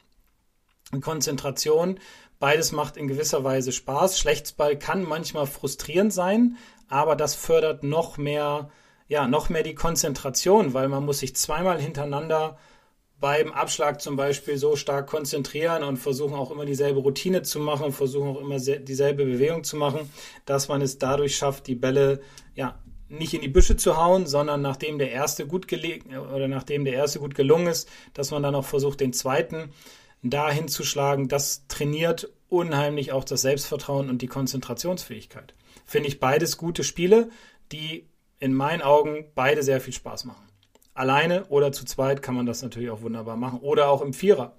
Konzentration, 1.02 2.00
beides 2.40 2.72
macht 2.72 2.98
in 2.98 3.08
gewisser 3.08 3.44
Weise 3.44 3.72
Spaß. 3.72 4.18
Schlechtsball 4.18 4.80
kann 4.80 5.04
manchmal 5.04 5.46
frustrierend 5.46 6.14
sein, 6.14 6.58
aber 6.88 7.16
das 7.16 7.36
fördert 7.36 7.84
noch 7.84 8.18
mehr, 8.18 8.70
ja, 9.08 9.28
noch 9.28 9.50
mehr 9.50 9.64
die 9.64 9.76
Konzentration, 9.76 10.74
weil 10.74 10.88
man 10.88 11.06
muss 11.06 11.20
sich 11.20 11.36
zweimal 11.36 11.80
hintereinander 11.82 12.58
beim 13.20 13.52
Abschlag 13.52 14.02
zum 14.02 14.16
Beispiel 14.16 14.58
so 14.58 14.76
stark 14.76 15.08
konzentrieren 15.08 15.84
und 15.84 15.98
versuchen 15.98 16.36
auch 16.36 16.52
immer 16.52 16.66
dieselbe 16.66 17.00
Routine 17.00 17.42
zu 17.42 17.60
machen, 17.60 17.92
versuchen 17.92 18.30
auch 18.30 18.40
immer 18.40 18.60
dieselbe 18.60 19.26
Bewegung 19.26 19.64
zu 19.64 19.76
machen, 19.76 20.12
dass 20.46 20.68
man 20.68 20.82
es 20.82 21.00
dadurch 21.00 21.36
schafft, 21.36 21.68
die 21.68 21.76
Bälle 21.76 22.22
ja 22.54 22.80
nicht 23.10 23.34
in 23.34 23.42
die 23.42 23.48
Büsche 23.48 23.78
zu 23.78 23.98
hauen, 23.98 24.28
sondern 24.28 24.62
nachdem 24.62 25.00
der 25.00 25.12
erste 25.12 25.48
gut 25.48 25.68
gelegen 25.68 26.16
oder 26.18 26.48
nachdem 26.48 26.86
der 26.86 26.94
erste 26.94 27.20
gut 27.20 27.36
gelungen 27.36 27.68
ist, 27.68 27.90
dass 28.14 28.32
man 28.32 28.44
dann 28.44 28.56
auch 28.56 28.66
versucht, 28.66 29.00
den 29.00 29.14
zweiten 29.14 29.72
dahin 30.22 30.68
zu 30.68 30.84
schlagen. 30.84 31.28
Das 31.28 31.68
trainiert 31.68 32.30
unheimlich 32.50 33.12
auch 33.12 33.24
das 33.24 33.42
Selbstvertrauen 33.42 34.10
und 34.10 34.22
die 34.22 34.28
Konzentrationsfähigkeit. 34.28 35.54
Finde 35.86 36.10
ich 36.10 36.20
beides 36.20 36.58
gute 36.58 36.84
Spiele, 36.84 37.30
die 37.72 38.08
in 38.40 38.54
meinen 38.54 38.82
Augen 38.82 39.26
beide 39.36 39.64
sehr 39.64 39.82
viel 39.82 39.94
Spaß 39.94 40.26
machen. 40.26 40.47
Alleine 40.98 41.46
oder 41.46 41.72
zu 41.72 41.86
zweit 41.86 42.22
kann 42.22 42.36
man 42.36 42.46
das 42.46 42.62
natürlich 42.62 42.90
auch 42.90 43.02
wunderbar 43.02 43.38
machen. 43.38 43.60
Oder 43.60 43.90
auch 43.90 44.02
im 44.02 44.14
Vierer. 44.14 44.54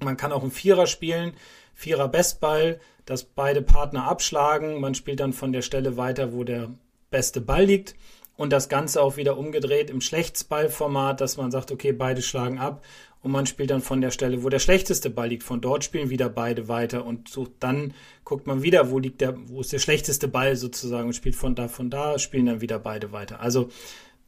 Man 0.00 0.16
kann 0.16 0.32
auch 0.32 0.42
im 0.42 0.50
Vierer 0.50 0.86
spielen, 0.86 1.32
Vierer 1.74 2.08
Bestball, 2.08 2.80
dass 3.06 3.24
beide 3.24 3.62
Partner 3.62 4.04
abschlagen. 4.04 4.80
Man 4.80 4.94
spielt 4.94 5.20
dann 5.20 5.32
von 5.32 5.52
der 5.52 5.62
Stelle 5.62 5.96
weiter, 5.96 6.32
wo 6.32 6.44
der 6.44 6.70
beste 7.10 7.40
Ball 7.40 7.64
liegt. 7.64 7.94
Und 8.36 8.52
das 8.52 8.70
Ganze 8.70 9.02
auch 9.02 9.18
wieder 9.18 9.36
umgedreht 9.36 9.90
im 9.90 10.00
Schlechtsballformat, 10.00 11.20
dass 11.20 11.36
man 11.36 11.50
sagt, 11.50 11.70
okay, 11.72 11.92
beide 11.92 12.22
schlagen 12.22 12.58
ab 12.58 12.82
und 13.22 13.32
man 13.32 13.46
spielt 13.46 13.70
dann 13.70 13.82
von 13.82 14.00
der 14.00 14.10
Stelle, 14.10 14.42
wo 14.42 14.48
der 14.48 14.60
schlechteste 14.60 15.10
Ball 15.10 15.28
liegt. 15.28 15.42
Von 15.42 15.60
dort 15.60 15.84
spielen 15.84 16.10
wieder 16.10 16.28
beide 16.30 16.68
weiter 16.68 17.04
und 17.04 17.28
sucht 17.28 17.52
dann 17.60 17.92
guckt 18.24 18.46
man 18.46 18.62
wieder, 18.62 18.90
wo 18.90 18.98
liegt 18.98 19.20
der, 19.20 19.36
wo 19.48 19.60
ist 19.60 19.72
der 19.72 19.78
schlechteste 19.78 20.26
Ball 20.28 20.56
sozusagen 20.56 21.08
und 21.08 21.12
spielt 21.12 21.36
von 21.36 21.54
da, 21.54 21.68
von 21.68 21.90
da, 21.90 22.18
spielen 22.18 22.46
dann 22.46 22.60
wieder 22.60 22.78
beide 22.78 23.12
weiter. 23.12 23.40
Also 23.40 23.68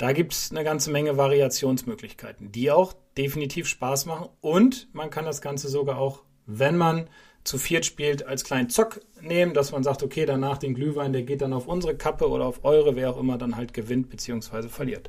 da 0.03 0.11
gibt 0.11 0.33
es 0.33 0.51
eine 0.51 0.65
ganze 0.65 0.91
Menge 0.91 1.17
Variationsmöglichkeiten, 1.17 2.51
die 2.51 2.73
auch 2.73 2.93
definitiv 3.17 3.69
Spaß 3.69 4.07
machen 4.07 4.31
und 4.41 4.93
man 4.93 5.11
kann 5.11 5.25
das 5.25 5.41
Ganze 5.41 5.69
sogar 5.69 5.99
auch, 5.99 6.25
wenn 6.45 6.77
man 6.77 7.09
zu 7.45 7.57
viert 7.57 7.87
spielt, 7.87 8.27
als 8.27 8.43
kleinen 8.43 8.69
Zock 8.69 9.01
nehmen, 9.21 9.55
dass 9.55 9.71
man 9.71 9.85
sagt, 9.85 10.03
okay, 10.03 10.27
danach 10.27 10.59
den 10.59 10.75
Glühwein, 10.75 11.13
der 11.13 11.23
geht 11.23 11.41
dann 11.41 11.53
auf 11.53 11.69
unsere 11.69 11.97
Kappe 11.97 12.29
oder 12.29 12.47
auf 12.47 12.65
eure, 12.65 12.97
wer 12.97 13.11
auch 13.11 13.17
immer 13.17 13.39
dann 13.39 13.55
halt 13.55 13.75
gewinnt 13.75 14.11
bzw. 14.11 14.69
verliert. 14.69 15.09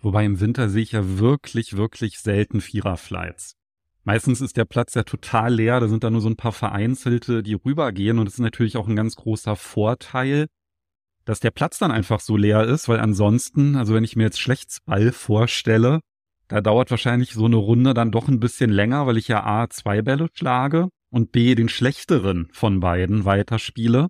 Wobei 0.00 0.24
im 0.24 0.40
Winter 0.40 0.68
sehe 0.68 0.82
ich 0.82 0.90
ja 0.90 1.20
wirklich, 1.20 1.76
wirklich 1.76 2.18
selten 2.18 2.60
Viererflights. 2.60 3.54
Meistens 4.02 4.40
ist 4.40 4.56
der 4.56 4.64
Platz 4.64 4.94
ja 4.94 5.04
total 5.04 5.54
leer, 5.54 5.78
da 5.78 5.86
sind 5.86 6.02
da 6.02 6.10
nur 6.10 6.20
so 6.20 6.28
ein 6.28 6.36
paar 6.36 6.50
Vereinzelte, 6.50 7.44
die 7.44 7.54
rübergehen 7.54 8.18
und 8.18 8.24
das 8.24 8.34
ist 8.34 8.40
natürlich 8.40 8.76
auch 8.76 8.88
ein 8.88 8.96
ganz 8.96 9.14
großer 9.14 9.54
Vorteil, 9.54 10.48
dass 11.28 11.40
der 11.40 11.50
Platz 11.50 11.78
dann 11.78 11.90
einfach 11.90 12.20
so 12.20 12.38
leer 12.38 12.64
ist, 12.64 12.88
weil 12.88 13.00
ansonsten, 13.00 13.76
also 13.76 13.92
wenn 13.92 14.02
ich 14.02 14.16
mir 14.16 14.22
jetzt 14.22 14.40
Schlechtsball 14.40 15.12
vorstelle, 15.12 16.00
da 16.48 16.62
dauert 16.62 16.90
wahrscheinlich 16.90 17.34
so 17.34 17.44
eine 17.44 17.56
Runde 17.56 17.92
dann 17.92 18.10
doch 18.10 18.28
ein 18.28 18.40
bisschen 18.40 18.70
länger, 18.70 19.06
weil 19.06 19.18
ich 19.18 19.28
ja 19.28 19.44
A 19.44 19.68
zwei 19.68 20.00
Bälle 20.00 20.28
schlage 20.32 20.88
und 21.10 21.30
B 21.30 21.54
den 21.54 21.68
schlechteren 21.68 22.48
von 22.52 22.80
beiden 22.80 23.26
weiterspiele. 23.26 24.08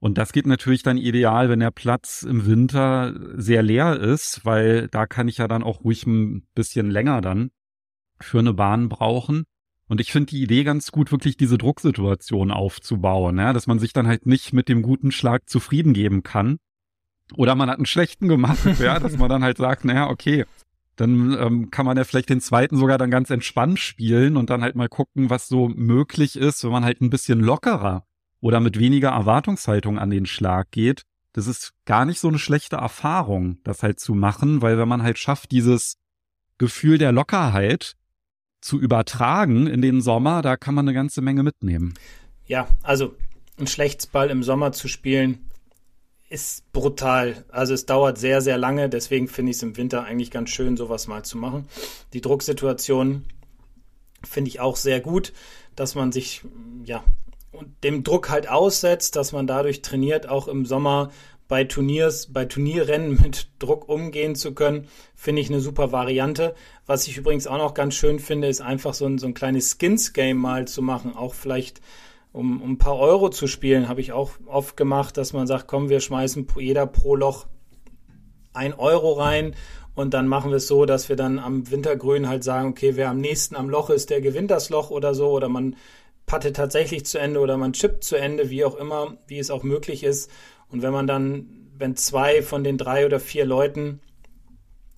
Und 0.00 0.18
das 0.18 0.32
geht 0.32 0.48
natürlich 0.48 0.82
dann 0.82 0.98
ideal, 0.98 1.48
wenn 1.48 1.60
der 1.60 1.70
Platz 1.70 2.24
im 2.24 2.44
Winter 2.44 3.14
sehr 3.36 3.62
leer 3.62 3.96
ist, 3.96 4.44
weil 4.44 4.88
da 4.88 5.06
kann 5.06 5.28
ich 5.28 5.38
ja 5.38 5.46
dann 5.46 5.62
auch 5.62 5.84
ruhig 5.84 6.08
ein 6.08 6.44
bisschen 6.56 6.90
länger 6.90 7.20
dann 7.20 7.50
für 8.18 8.40
eine 8.40 8.52
Bahn 8.52 8.88
brauchen. 8.88 9.44
Und 9.88 10.00
ich 10.00 10.12
finde 10.12 10.30
die 10.30 10.42
Idee 10.42 10.64
ganz 10.64 10.92
gut, 10.92 11.10
wirklich 11.10 11.36
diese 11.36 11.58
Drucksituation 11.58 12.50
aufzubauen, 12.50 13.38
ja, 13.38 13.52
dass 13.52 13.66
man 13.66 13.78
sich 13.78 13.92
dann 13.92 14.06
halt 14.06 14.26
nicht 14.26 14.52
mit 14.52 14.68
dem 14.68 14.82
guten 14.82 15.10
Schlag 15.10 15.48
zufrieden 15.48 15.94
geben 15.94 16.22
kann. 16.22 16.58
Oder 17.34 17.54
man 17.54 17.70
hat 17.70 17.78
einen 17.78 17.86
schlechten 17.86 18.28
gemacht, 18.28 18.58
ja, 18.80 19.00
dass 19.00 19.16
man 19.16 19.28
dann 19.28 19.42
halt 19.42 19.56
sagt, 19.56 19.84
naja, 19.84 20.08
okay, 20.08 20.44
dann 20.96 21.36
ähm, 21.38 21.70
kann 21.70 21.86
man 21.86 21.96
ja 21.96 22.04
vielleicht 22.04 22.28
den 22.28 22.40
zweiten 22.40 22.76
sogar 22.76 22.98
dann 22.98 23.10
ganz 23.10 23.30
entspannt 23.30 23.78
spielen 23.78 24.36
und 24.36 24.50
dann 24.50 24.62
halt 24.62 24.74
mal 24.74 24.88
gucken, 24.88 25.30
was 25.30 25.48
so 25.48 25.68
möglich 25.68 26.36
ist, 26.36 26.64
wenn 26.64 26.72
man 26.72 26.84
halt 26.84 27.00
ein 27.00 27.10
bisschen 27.10 27.40
lockerer 27.40 28.04
oder 28.40 28.60
mit 28.60 28.78
weniger 28.78 29.10
Erwartungshaltung 29.10 29.98
an 29.98 30.10
den 30.10 30.26
Schlag 30.26 30.70
geht, 30.70 31.02
das 31.32 31.46
ist 31.46 31.72
gar 31.84 32.04
nicht 32.04 32.18
so 32.18 32.28
eine 32.28 32.38
schlechte 32.38 32.76
Erfahrung, 32.76 33.58
das 33.62 33.82
halt 33.82 34.00
zu 34.00 34.14
machen, 34.14 34.60
weil 34.60 34.76
wenn 34.76 34.88
man 34.88 35.02
halt 35.02 35.18
schafft, 35.18 35.52
dieses 35.52 35.98
Gefühl 36.58 36.98
der 36.98 37.12
Lockerheit 37.12 37.94
zu 38.60 38.78
übertragen 38.78 39.66
in 39.66 39.82
den 39.82 40.00
Sommer, 40.00 40.42
da 40.42 40.56
kann 40.56 40.74
man 40.74 40.86
eine 40.86 40.94
ganze 40.94 41.20
Menge 41.20 41.42
mitnehmen. 41.42 41.94
Ja, 42.46 42.68
also 42.82 43.14
ein 43.58 43.66
Schlechtsball 43.66 44.30
im 44.30 44.42
Sommer 44.42 44.72
zu 44.72 44.88
spielen, 44.88 45.48
ist 46.30 46.70
brutal. 46.72 47.44
Also 47.48 47.74
es 47.74 47.86
dauert 47.86 48.18
sehr, 48.18 48.40
sehr 48.40 48.58
lange, 48.58 48.88
deswegen 48.88 49.28
finde 49.28 49.50
ich 49.50 49.56
es 49.56 49.62
im 49.62 49.76
Winter 49.76 50.04
eigentlich 50.04 50.30
ganz 50.30 50.50
schön, 50.50 50.76
sowas 50.76 51.06
mal 51.06 51.24
zu 51.24 51.38
machen. 51.38 51.66
Die 52.12 52.20
Drucksituation 52.20 53.24
finde 54.22 54.48
ich 54.48 54.60
auch 54.60 54.76
sehr 54.76 55.00
gut, 55.00 55.32
dass 55.76 55.94
man 55.94 56.12
sich 56.12 56.42
ja 56.84 57.02
dem 57.82 58.04
Druck 58.04 58.28
halt 58.28 58.48
aussetzt, 58.48 59.16
dass 59.16 59.32
man 59.32 59.46
dadurch 59.46 59.82
trainiert, 59.82 60.28
auch 60.28 60.48
im 60.48 60.66
Sommer 60.66 61.10
bei 61.48 61.64
Turniers, 61.64 62.32
bei 62.32 62.44
Turnierrennen 62.44 63.14
mit 63.22 63.48
Druck 63.58 63.88
umgehen 63.88 64.34
zu 64.34 64.54
können, 64.54 64.88
finde 65.14 65.42
ich 65.42 65.48
eine 65.48 65.60
super 65.60 65.90
Variante. 65.90 66.54
Was 66.86 67.08
ich 67.08 67.16
übrigens 67.16 67.46
auch 67.46 67.58
noch 67.58 67.74
ganz 67.74 67.94
schön 67.94 68.18
finde, 68.18 68.48
ist 68.48 68.60
einfach 68.60 68.94
so 68.94 69.06
ein, 69.06 69.18
so 69.18 69.26
ein 69.26 69.34
kleines 69.34 69.76
Skins-Game 69.78 70.36
mal 70.36 70.68
zu 70.68 70.82
machen. 70.82 71.16
Auch 71.16 71.34
vielleicht, 71.34 71.80
um, 72.32 72.62
um 72.62 72.72
ein 72.72 72.78
paar 72.78 72.98
Euro 72.98 73.30
zu 73.30 73.46
spielen, 73.46 73.88
habe 73.88 74.00
ich 74.00 74.12
auch 74.12 74.32
oft 74.46 74.76
gemacht, 74.76 75.16
dass 75.16 75.32
man 75.32 75.46
sagt, 75.46 75.66
komm, 75.66 75.88
wir 75.88 76.00
schmeißen 76.00 76.46
jeder 76.58 76.86
pro 76.86 77.16
Loch 77.16 77.46
ein 78.52 78.74
Euro 78.74 79.12
rein 79.12 79.54
und 79.98 80.14
dann 80.14 80.28
machen 80.28 80.50
wir 80.50 80.58
es 80.58 80.68
so, 80.68 80.86
dass 80.86 81.08
wir 81.08 81.16
dann 81.16 81.40
am 81.40 81.72
Wintergrün 81.72 82.28
halt 82.28 82.44
sagen, 82.44 82.68
okay, 82.68 82.92
wer 82.94 83.08
am 83.10 83.18
nächsten 83.18 83.56
am 83.56 83.68
Loch 83.68 83.90
ist, 83.90 84.10
der 84.10 84.20
gewinnt 84.20 84.48
das 84.48 84.70
Loch 84.70 84.90
oder 84.90 85.12
so. 85.12 85.30
Oder 85.30 85.48
man 85.48 85.74
Patte 86.24 86.52
tatsächlich 86.52 87.04
zu 87.04 87.18
Ende 87.18 87.40
oder 87.40 87.56
man 87.56 87.72
chippt 87.72 88.04
zu 88.04 88.14
Ende, 88.14 88.48
wie 88.48 88.64
auch 88.64 88.76
immer, 88.76 89.16
wie 89.26 89.40
es 89.40 89.50
auch 89.50 89.64
möglich 89.64 90.04
ist. 90.04 90.30
Und 90.70 90.82
wenn 90.82 90.92
man 90.92 91.06
dann, 91.06 91.46
wenn 91.76 91.96
zwei 91.96 92.42
von 92.42 92.64
den 92.64 92.78
drei 92.78 93.06
oder 93.06 93.20
vier 93.20 93.44
Leuten 93.44 94.00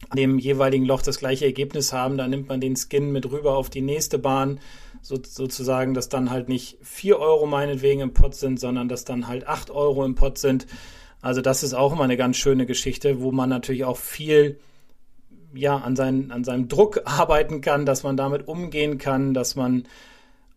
an 0.08 0.16
dem 0.16 0.38
jeweiligen 0.38 0.84
Loch 0.84 1.02
das 1.02 1.18
gleiche 1.18 1.44
Ergebnis 1.44 1.92
haben, 1.92 2.16
dann 2.16 2.30
nimmt 2.30 2.48
man 2.48 2.60
den 2.60 2.76
Skin 2.76 3.12
mit 3.12 3.30
rüber 3.30 3.56
auf 3.56 3.70
die 3.70 3.82
nächste 3.82 4.18
Bahn, 4.18 4.60
so, 5.02 5.18
sozusagen, 5.22 5.94
dass 5.94 6.08
dann 6.08 6.30
halt 6.30 6.48
nicht 6.48 6.78
vier 6.82 7.18
Euro 7.18 7.46
meinetwegen 7.46 8.00
im 8.00 8.12
Pot 8.12 8.34
sind, 8.34 8.58
sondern 8.58 8.88
dass 8.88 9.04
dann 9.04 9.28
halt 9.28 9.46
acht 9.46 9.70
Euro 9.70 10.04
im 10.04 10.14
Pot 10.14 10.38
sind. 10.38 10.66
Also 11.22 11.42
das 11.42 11.62
ist 11.62 11.74
auch 11.74 11.92
immer 11.92 12.04
eine 12.04 12.16
ganz 12.16 12.36
schöne 12.36 12.66
Geschichte, 12.66 13.20
wo 13.20 13.30
man 13.30 13.48
natürlich 13.48 13.84
auch 13.84 13.98
viel 13.98 14.58
ja, 15.54 15.76
an, 15.76 15.96
seinen, 15.96 16.30
an 16.30 16.44
seinem 16.44 16.68
Druck 16.68 17.02
arbeiten 17.04 17.60
kann, 17.60 17.86
dass 17.86 18.02
man 18.02 18.16
damit 18.16 18.48
umgehen 18.48 18.98
kann, 18.98 19.34
dass 19.34 19.54
man 19.54 19.84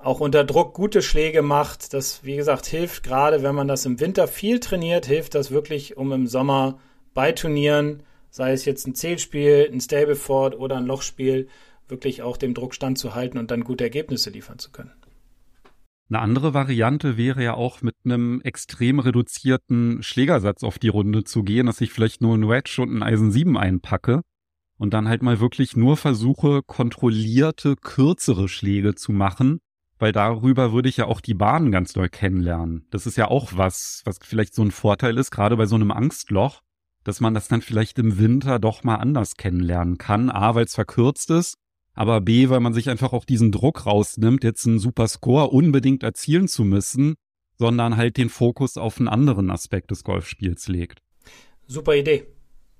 auch 0.05 0.19
unter 0.19 0.43
Druck 0.43 0.73
gute 0.73 1.01
Schläge 1.01 1.41
macht. 1.41 1.93
Das, 1.93 2.23
wie 2.23 2.35
gesagt, 2.35 2.65
hilft 2.65 3.03
gerade, 3.03 3.43
wenn 3.43 3.55
man 3.55 3.67
das 3.67 3.85
im 3.85 3.99
Winter 3.99 4.27
viel 4.27 4.59
trainiert, 4.59 5.05
hilft 5.05 5.35
das 5.35 5.51
wirklich, 5.51 5.97
um 5.97 6.11
im 6.11 6.27
Sommer 6.27 6.79
bei 7.13 7.31
Turnieren, 7.31 8.03
sei 8.29 8.51
es 8.51 8.65
jetzt 8.65 8.87
ein 8.87 8.95
Zählspiel, 8.95 9.69
ein 9.71 9.79
Stableford 9.79 10.57
oder 10.57 10.77
ein 10.77 10.85
Lochspiel, 10.85 11.47
wirklich 11.87 12.21
auch 12.21 12.37
dem 12.37 12.53
Druck 12.53 12.73
standzuhalten 12.73 13.39
und 13.39 13.51
dann 13.51 13.63
gute 13.63 13.83
Ergebnisse 13.83 14.29
liefern 14.29 14.59
zu 14.59 14.71
können. 14.71 14.91
Eine 16.09 16.19
andere 16.19 16.53
Variante 16.53 17.17
wäre 17.17 17.43
ja 17.43 17.53
auch 17.53 17.81
mit 17.81 17.95
einem 18.03 18.41
extrem 18.41 18.99
reduzierten 18.99 20.03
Schlägersatz 20.03 20.63
auf 20.63 20.77
die 20.77 20.89
Runde 20.89 21.23
zu 21.23 21.43
gehen, 21.43 21.65
dass 21.65 21.81
ich 21.81 21.91
vielleicht 21.91 22.21
nur 22.21 22.35
ein 22.35 22.47
Wedge 22.47 22.81
und 22.81 22.93
ein 22.93 23.03
Eisen 23.03 23.31
7 23.31 23.57
einpacke 23.57 24.21
und 24.77 24.93
dann 24.93 25.07
halt 25.07 25.23
mal 25.23 25.39
wirklich 25.39 25.75
nur 25.75 25.97
versuche, 25.97 26.61
kontrollierte, 26.65 27.75
kürzere 27.75 28.47
Schläge 28.47 28.95
zu 28.95 29.11
machen, 29.11 29.59
weil 29.99 30.11
darüber 30.11 30.73
würde 30.73 30.89
ich 30.89 30.97
ja 30.97 31.05
auch 31.05 31.21
die 31.21 31.33
Bahn 31.33 31.71
ganz 31.71 31.93
doll 31.93 32.09
kennenlernen. 32.09 32.85
Das 32.89 33.05
ist 33.05 33.17
ja 33.17 33.27
auch 33.29 33.51
was, 33.55 34.01
was 34.05 34.19
vielleicht 34.21 34.53
so 34.53 34.63
ein 34.63 34.71
Vorteil 34.71 35.17
ist, 35.17 35.31
gerade 35.31 35.57
bei 35.57 35.65
so 35.65 35.75
einem 35.75 35.91
Angstloch, 35.91 36.61
dass 37.03 37.19
man 37.19 37.33
das 37.33 37.47
dann 37.47 37.61
vielleicht 37.61 37.99
im 37.99 38.17
Winter 38.17 38.59
doch 38.59 38.83
mal 38.83 38.95
anders 38.95 39.35
kennenlernen 39.35 39.97
kann. 39.97 40.29
A, 40.29 40.55
weil 40.55 40.65
es 40.65 40.75
verkürzt 40.75 41.29
ist, 41.29 41.55
aber 41.93 42.21
B, 42.21 42.49
weil 42.49 42.59
man 42.59 42.73
sich 42.73 42.89
einfach 42.89 43.13
auch 43.13 43.25
diesen 43.25 43.51
Druck 43.51 43.85
rausnimmt, 43.85 44.43
jetzt 44.43 44.65
einen 44.65 44.79
super 44.79 45.07
Score 45.07 45.49
unbedingt 45.49 46.03
erzielen 46.03 46.47
zu 46.47 46.63
müssen, 46.63 47.15
sondern 47.57 47.97
halt 47.97 48.17
den 48.17 48.29
Fokus 48.29 48.77
auf 48.77 48.99
einen 48.99 49.07
anderen 49.07 49.51
Aspekt 49.51 49.91
des 49.91 50.03
Golfspiels 50.03 50.67
legt. 50.67 51.01
Super 51.67 51.95
Idee. 51.95 52.25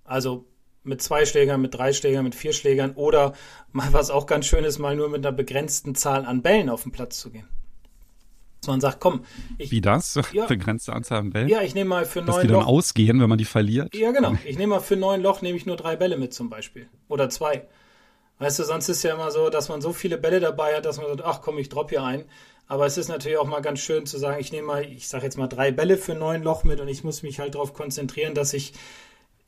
Also 0.04 0.48
mit 0.84 1.02
zwei 1.02 1.26
Schlägern, 1.26 1.62
mit 1.62 1.74
drei 1.74 1.94
Schlägern, 1.94 2.24
mit 2.24 2.36
vier 2.36 2.54
Schlägern 2.54 2.92
oder 2.94 3.34
mal 3.72 3.92
was 3.94 4.10
auch 4.10 4.26
ganz 4.26 4.46
schön 4.46 4.64
ist, 4.64 4.80
mal 4.80 4.96
nur 4.96 5.10
mit 5.10 5.26
einer 5.26 5.36
begrenzten 5.36 5.96
Zahl 5.96 6.26
an 6.26 6.42
Bällen 6.42 6.70
auf 6.70 6.84
den 6.84 6.92
Platz 6.92 7.20
zu 7.20 7.32
gehen. 7.32 7.48
Dass 8.62 8.68
man 8.70 8.80
sagt, 8.80 9.02
komm, 9.02 9.26
ich. 9.58 9.72
Wie 9.72 9.82
das? 9.82 10.18
Ja, 10.32 10.46
Begrenzte 10.48 10.94
Anzahl 10.94 11.20
an 11.20 11.32
Bällen? 11.32 11.50
Ja, 11.50 11.62
ich 11.62 11.76
nehme 11.76 11.90
mal 11.90 12.06
für 12.06 12.20
neun 12.20 12.28
Dass 12.28 12.42
die 12.42 12.48
dann 12.48 12.62
Loch, 12.62 12.68
ausgehen, 12.68 13.20
wenn 13.20 13.28
man 13.28 13.38
die 13.38 13.46
verliert? 13.46 13.94
Ja, 13.94 14.12
genau. 14.12 14.38
Ich 14.46 14.58
nehme 14.58 14.76
mal 14.76 14.80
für 14.80 14.96
neun 14.96 15.22
Loch, 15.22 15.42
nehme 15.42 15.58
ich 15.58 15.66
nur 15.66 15.76
drei 15.76 15.98
Bälle 15.98 16.18
mit 16.18 16.34
zum 16.34 16.50
Beispiel. 16.50 16.88
Oder 17.10 17.30
zwei. 17.30 17.68
Weißt 18.40 18.60
du, 18.60 18.64
sonst 18.64 18.88
ist 18.90 19.04
ja 19.04 19.14
immer 19.14 19.32
so, 19.32 19.50
dass 19.50 19.68
man 19.70 19.82
so 19.82 19.92
viele 19.92 20.18
Bälle 20.18 20.40
dabei 20.40 20.76
hat, 20.76 20.86
dass 20.86 20.98
man 20.98 21.08
sagt, 21.08 21.24
ach 21.24 21.42
komm, 21.42 21.58
ich 21.58 21.70
drop 21.70 21.90
hier 21.90 22.04
ein. 22.04 22.24
Aber 22.68 22.86
es 22.86 22.98
ist 22.98 23.10
natürlich 23.10 23.38
auch 23.38 23.48
mal 23.48 23.62
ganz 23.62 23.80
schön 23.80 24.06
zu 24.06 24.18
sagen, 24.18 24.40
ich 24.40 24.52
nehme 24.54 24.68
mal, 24.68 24.86
ich 24.86 25.10
sage 25.10 25.26
jetzt 25.26 25.38
mal 25.38 25.48
drei 25.48 25.72
Bälle 25.72 25.98
für 25.98 26.16
neun 26.16 26.44
Loch 26.44 26.64
mit 26.64 26.80
und 26.80 26.88
ich 26.88 27.04
muss 27.04 27.22
mich 27.22 27.40
halt 27.40 27.56
darauf 27.56 27.74
konzentrieren, 27.74 28.34
dass 28.34 28.54
ich 28.54 28.74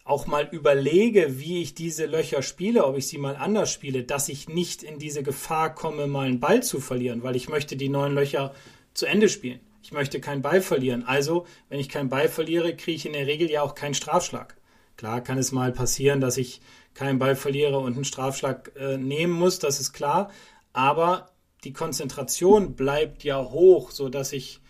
auch 0.06 0.28
mal 0.28 0.48
überlege, 0.52 1.40
wie 1.40 1.64
ich 1.64 1.74
diese 1.74 2.06
Löcher 2.06 2.44
spiele, 2.44 2.86
ob 2.86 2.96
ich 2.96 3.08
sie 3.08 3.18
mal 3.18 3.36
anders 3.36 3.74
spiele, 3.74 4.04
dass 4.04 4.30
ich 4.30 4.48
nicht 4.48 4.84
in 4.84 5.00
diese 5.00 5.24
Gefahr 5.24 5.74
komme, 5.74 6.06
mal 6.06 6.28
einen 6.28 6.40
Ball 6.40 6.62
zu 6.62 6.80
verlieren, 6.80 7.24
weil 7.24 7.36
ich 7.36 7.50
möchte 7.50 7.76
die 7.76 7.90
neun 7.90 8.14
Löcher 8.14 8.54
zu 8.94 9.08
Ende 9.08 9.28
spielen. 9.28 9.60
Ich 9.82 9.92
möchte 9.92 10.22
keinen 10.22 10.44
Ball 10.44 10.62
verlieren. 10.62 11.04
Also, 11.06 11.48
wenn 11.70 11.80
ich 11.80 11.90
keinen 11.90 12.10
Ball 12.10 12.30
verliere, 12.30 12.76
kriege 12.76 12.96
ich 12.96 13.06
in 13.08 13.14
der 13.14 13.26
Regel 13.26 13.50
ja 13.50 13.64
auch 13.64 13.74
keinen 13.74 13.96
Strafschlag. 13.96 14.56
Klar 14.96 15.22
kann 15.22 15.40
es 15.40 15.52
mal 15.52 15.72
passieren, 15.72 16.22
dass 16.22 16.38
ich 16.38 16.62
keinen 16.94 17.20
Ball 17.20 17.36
verliere 17.36 17.80
und 17.80 17.96
einen 17.96 18.06
Strafschlag 18.06 18.72
äh, 18.78 18.98
nehmen 18.98 19.34
muss, 19.34 19.58
das 19.60 19.80
ist 19.80 19.92
klar. 19.92 20.32
Aber 20.72 21.32
die 21.64 21.74
Konzentration 21.74 22.76
bleibt 22.76 23.24
ja 23.24 23.44
hoch, 23.44 23.90
so 23.90 24.10
dass 24.10 24.34
ich 24.34 24.62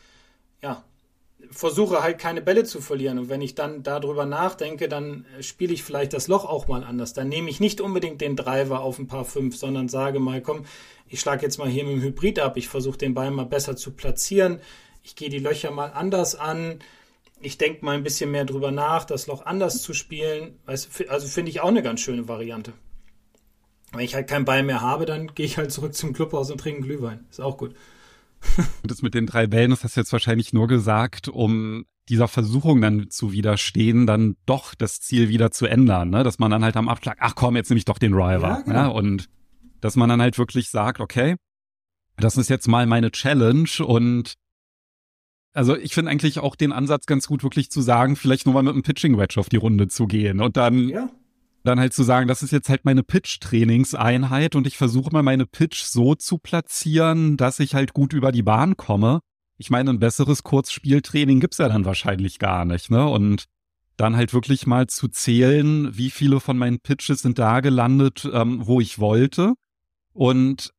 ja 0.62 0.84
versuche 1.52 2.04
halt 2.04 2.20
keine 2.20 2.42
Bälle 2.42 2.64
zu 2.64 2.82
verlieren. 2.82 3.20
Und 3.20 3.30
wenn 3.30 3.42
ich 3.42 3.56
dann 3.56 3.84
darüber 3.84 4.26
nachdenke, 4.26 4.88
dann 4.88 5.26
spiele 5.42 5.74
ich 5.74 5.84
vielleicht 5.84 6.14
das 6.14 6.28
Loch 6.28 6.46
auch 6.46 6.68
mal 6.68 6.84
anders. 6.84 7.14
Dann 7.14 7.30
nehme 7.30 7.50
ich 7.50 7.60
nicht 7.60 7.82
unbedingt 7.82 8.22
den 8.22 8.36
Driver 8.36 8.82
auf 8.82 9.00
ein 9.00 9.08
paar 9.08 9.26
fünf, 9.26 9.56
sondern 9.56 9.90
sage 9.90 10.20
mal, 10.20 10.42
komm, 10.42 10.66
ich 11.08 11.20
schlage 11.20 11.44
jetzt 11.44 11.58
mal 11.58 11.68
hier 11.70 11.84
mit 11.84 11.94
dem 11.94 12.02
Hybrid 12.02 12.40
ab. 12.40 12.58
Ich 12.58 12.68
versuche 12.68 12.98
den 12.98 13.14
Ball 13.14 13.32
mal 13.32 13.46
besser 13.46 13.76
zu 13.76 13.92
platzieren. 13.92 14.60
Ich 15.04 15.16
gehe 15.16 15.30
die 15.30 15.40
Löcher 15.40 15.72
mal 15.72 15.92
anders 15.92 16.36
an. 16.36 16.80
Ich 17.42 17.58
denke 17.58 17.86
mal 17.86 17.96
ein 17.96 18.04
bisschen 18.04 18.32
mehr 18.32 18.46
drüber 18.46 18.72
nach, 18.72 19.06
das 19.06 19.28
Loch 19.28 19.46
anders 19.46 19.82
zu 19.82 19.94
spielen. 19.94 20.58
Also 20.66 20.90
finde 21.28 21.52
ich 21.52 21.62
auch 21.62 21.70
eine 21.70 21.84
ganz 21.84 22.02
schöne 22.02 22.28
Variante. 22.28 22.74
Wenn 23.92 24.04
ich 24.04 24.16
halt 24.16 24.28
keinen 24.28 24.46
Ball 24.46 24.64
mehr 24.64 24.82
habe, 24.82 25.06
dann 25.06 25.34
gehe 25.36 25.46
ich 25.46 25.58
halt 25.58 25.72
zurück 25.72 25.94
zum 25.94 26.14
Clubhaus 26.14 26.50
und 26.50 26.60
trinke 26.60 26.82
Glühwein. 26.82 27.26
Ist 27.30 27.42
auch 27.42 27.58
gut. 27.58 27.76
Das 28.84 29.02
mit 29.02 29.14
den 29.14 29.26
drei 29.26 29.48
Bällen, 29.48 29.72
das 29.72 29.84
hast 29.84 29.96
du 29.96 30.02
jetzt 30.02 30.14
wahrscheinlich 30.14 30.54
nur 30.54 30.68
gesagt, 30.68 31.28
um 31.28 31.86
dieser 32.10 32.28
Versuchung 32.28 32.82
dann 32.82 33.10
zu 33.10 33.32
widerstehen, 33.32 34.06
dann 34.06 34.36
doch 34.46 34.76
das 34.76 35.00
Ziel 35.00 35.30
wieder 35.30 35.52
zu 35.52 35.66
ändern, 35.66 36.10
ne? 36.10 36.24
Dass 36.24 36.40
man 36.40 36.52
dann 36.52 36.64
halt 36.64 36.78
am 36.78 36.88
Abschlag, 36.88 37.18
ach 37.20 37.36
komm, 37.36 37.56
jetzt 37.56 37.70
nehme 37.70 37.80
ich 37.80 37.86
doch 37.86 37.98
den 37.98 38.12
Driver. 38.12 38.48
Ja, 38.48 38.62
genau. 38.62 38.76
ja? 38.76 38.88
Und 38.88 39.28
dass 39.82 39.96
man 39.96 40.10
dann 40.10 40.22
halt 40.22 40.38
wirklich 40.38 40.70
sagt, 40.70 41.00
okay, 41.00 41.36
das 42.18 42.38
ist 42.38 42.50
jetzt 42.50 42.68
mal 42.68 42.86
meine 42.86 43.12
Challenge 43.12 43.70
und 43.86 44.36
also 45.54 45.76
ich 45.76 45.94
finde 45.94 46.12
eigentlich 46.12 46.40
auch 46.40 46.56
den 46.56 46.74
Ansatz 46.74 47.06
ganz 47.06 47.28
gut, 47.28 47.44
wirklich 47.44 47.72
zu 47.72 47.82
sagen, 47.82 48.16
vielleicht 48.16 48.46
nur 48.46 48.54
mal 48.54 48.64
mit 48.64 48.74
einem 48.74 48.84
Pitching 48.84 49.18
Wedge 49.18 49.40
auf 49.40 49.50
die 49.50 49.56
Runde 49.58 49.88
zu 49.88 50.06
gehen 50.06 50.42
und 50.42 50.58
dann 50.58 50.90
ja 50.90 51.10
dann 51.66 51.80
halt 51.80 51.94
zu 51.94 52.04
sagen, 52.04 52.28
das 52.28 52.44
ist 52.44 52.52
jetzt 52.52 52.70
halt 52.70 52.86
meine 52.86 53.04
Pitch-Trainingseinheit 53.04 54.56
und 54.56 54.68
ich 54.68 54.78
versuche 54.78 55.12
mal 55.12 55.24
meine 55.24 55.46
Pitch 55.46 55.84
so 55.84 56.16
zu 56.16 56.38
platzieren, 56.38 57.38
dass 57.38 57.60
ich 57.60 57.76
halt 57.76 57.94
gut 57.94 58.14
über 58.14 58.32
die 58.32 58.44
Bahn 58.44 58.78
komme. 58.78 59.20
Ich 59.58 59.70
meine, 59.70 59.90
ein 59.90 60.00
besseres 60.00 60.44
Kurzspieltraining 60.44 61.40
gibt's 61.40 61.58
ja 61.58 61.68
dann 61.70 61.86
wahrscheinlich 61.86 62.40
gar 62.40 62.66
nicht, 62.66 62.92
ne? 62.92 63.08
Und 63.08 63.46
dann 63.98 64.16
halt 64.18 64.34
wirklich 64.34 64.68
mal 64.68 64.88
zu 64.88 65.08
zählen, 65.08 65.98
wie 65.98 66.10
viele 66.10 66.40
von 66.40 66.58
meinen 66.58 66.80
Pitches 66.80 67.22
sind 67.22 67.40
da 67.40 67.62
gelandet, 67.62 68.30
ähm, 68.32 68.66
wo 68.66 68.82
ich 68.82 69.00
wollte. 69.00 69.54
Und 70.14 70.72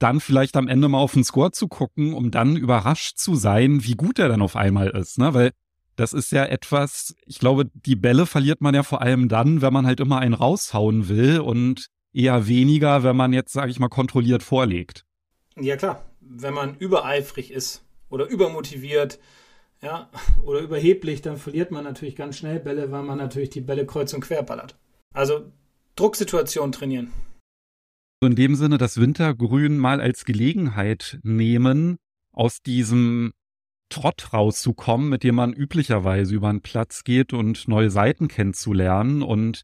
dann 0.00 0.20
vielleicht 0.20 0.56
am 0.56 0.68
Ende 0.68 0.88
mal 0.88 0.98
auf 0.98 1.14
den 1.14 1.24
Score 1.24 1.52
zu 1.52 1.68
gucken, 1.68 2.14
um 2.14 2.30
dann 2.30 2.56
überrascht 2.56 3.16
zu 3.16 3.36
sein, 3.36 3.84
wie 3.84 3.94
gut 3.94 4.18
er 4.18 4.28
dann 4.28 4.42
auf 4.42 4.56
einmal 4.56 4.90
ist, 4.90 5.18
ne? 5.18 5.34
Weil 5.34 5.52
das 5.96 6.12
ist 6.12 6.32
ja 6.32 6.44
etwas, 6.44 7.14
ich 7.26 7.38
glaube, 7.38 7.66
die 7.74 7.96
Bälle 7.96 8.26
verliert 8.26 8.60
man 8.60 8.74
ja 8.74 8.82
vor 8.82 9.02
allem 9.02 9.28
dann, 9.28 9.62
wenn 9.62 9.72
man 9.72 9.86
halt 9.86 10.00
immer 10.00 10.18
einen 10.18 10.34
raushauen 10.34 11.08
will 11.08 11.40
und 11.40 11.86
eher 12.12 12.46
weniger, 12.46 13.02
wenn 13.02 13.16
man 13.16 13.32
jetzt, 13.32 13.52
sage 13.52 13.70
ich 13.70 13.78
mal, 13.78 13.88
kontrolliert 13.88 14.42
vorlegt. 14.42 15.04
Ja 15.56 15.76
klar, 15.76 16.04
wenn 16.20 16.54
man 16.54 16.76
übereifrig 16.76 17.50
ist 17.50 17.84
oder 18.08 18.26
übermotiviert, 18.26 19.18
ja, 19.82 20.10
oder 20.44 20.60
überheblich, 20.60 21.22
dann 21.22 21.36
verliert 21.36 21.70
man 21.70 21.84
natürlich 21.84 22.16
ganz 22.16 22.38
schnell 22.38 22.60
Bälle, 22.60 22.90
weil 22.90 23.02
man 23.02 23.18
natürlich 23.18 23.50
die 23.50 23.60
Bälle 23.60 23.86
kreuz 23.86 24.12
und 24.14 24.20
quer 24.20 24.42
ballert. 24.42 24.76
Also 25.12 25.52
Drucksituation 25.96 26.72
trainieren. 26.72 27.12
In 28.20 28.34
dem 28.34 28.54
Sinne, 28.54 28.78
das 28.78 28.98
Wintergrün 28.98 29.78
mal 29.78 30.00
als 30.00 30.24
Gelegenheit 30.24 31.18
nehmen, 31.22 31.98
aus 32.32 32.62
diesem 32.62 33.32
Trott 33.94 34.32
rauszukommen, 34.32 35.08
mit 35.08 35.22
dem 35.22 35.36
man 35.36 35.52
üblicherweise 35.52 36.34
über 36.34 36.48
einen 36.48 36.62
Platz 36.62 37.04
geht 37.04 37.32
und 37.32 37.68
neue 37.68 37.90
Seiten 37.90 38.26
kennenzulernen 38.26 39.22
und 39.22 39.62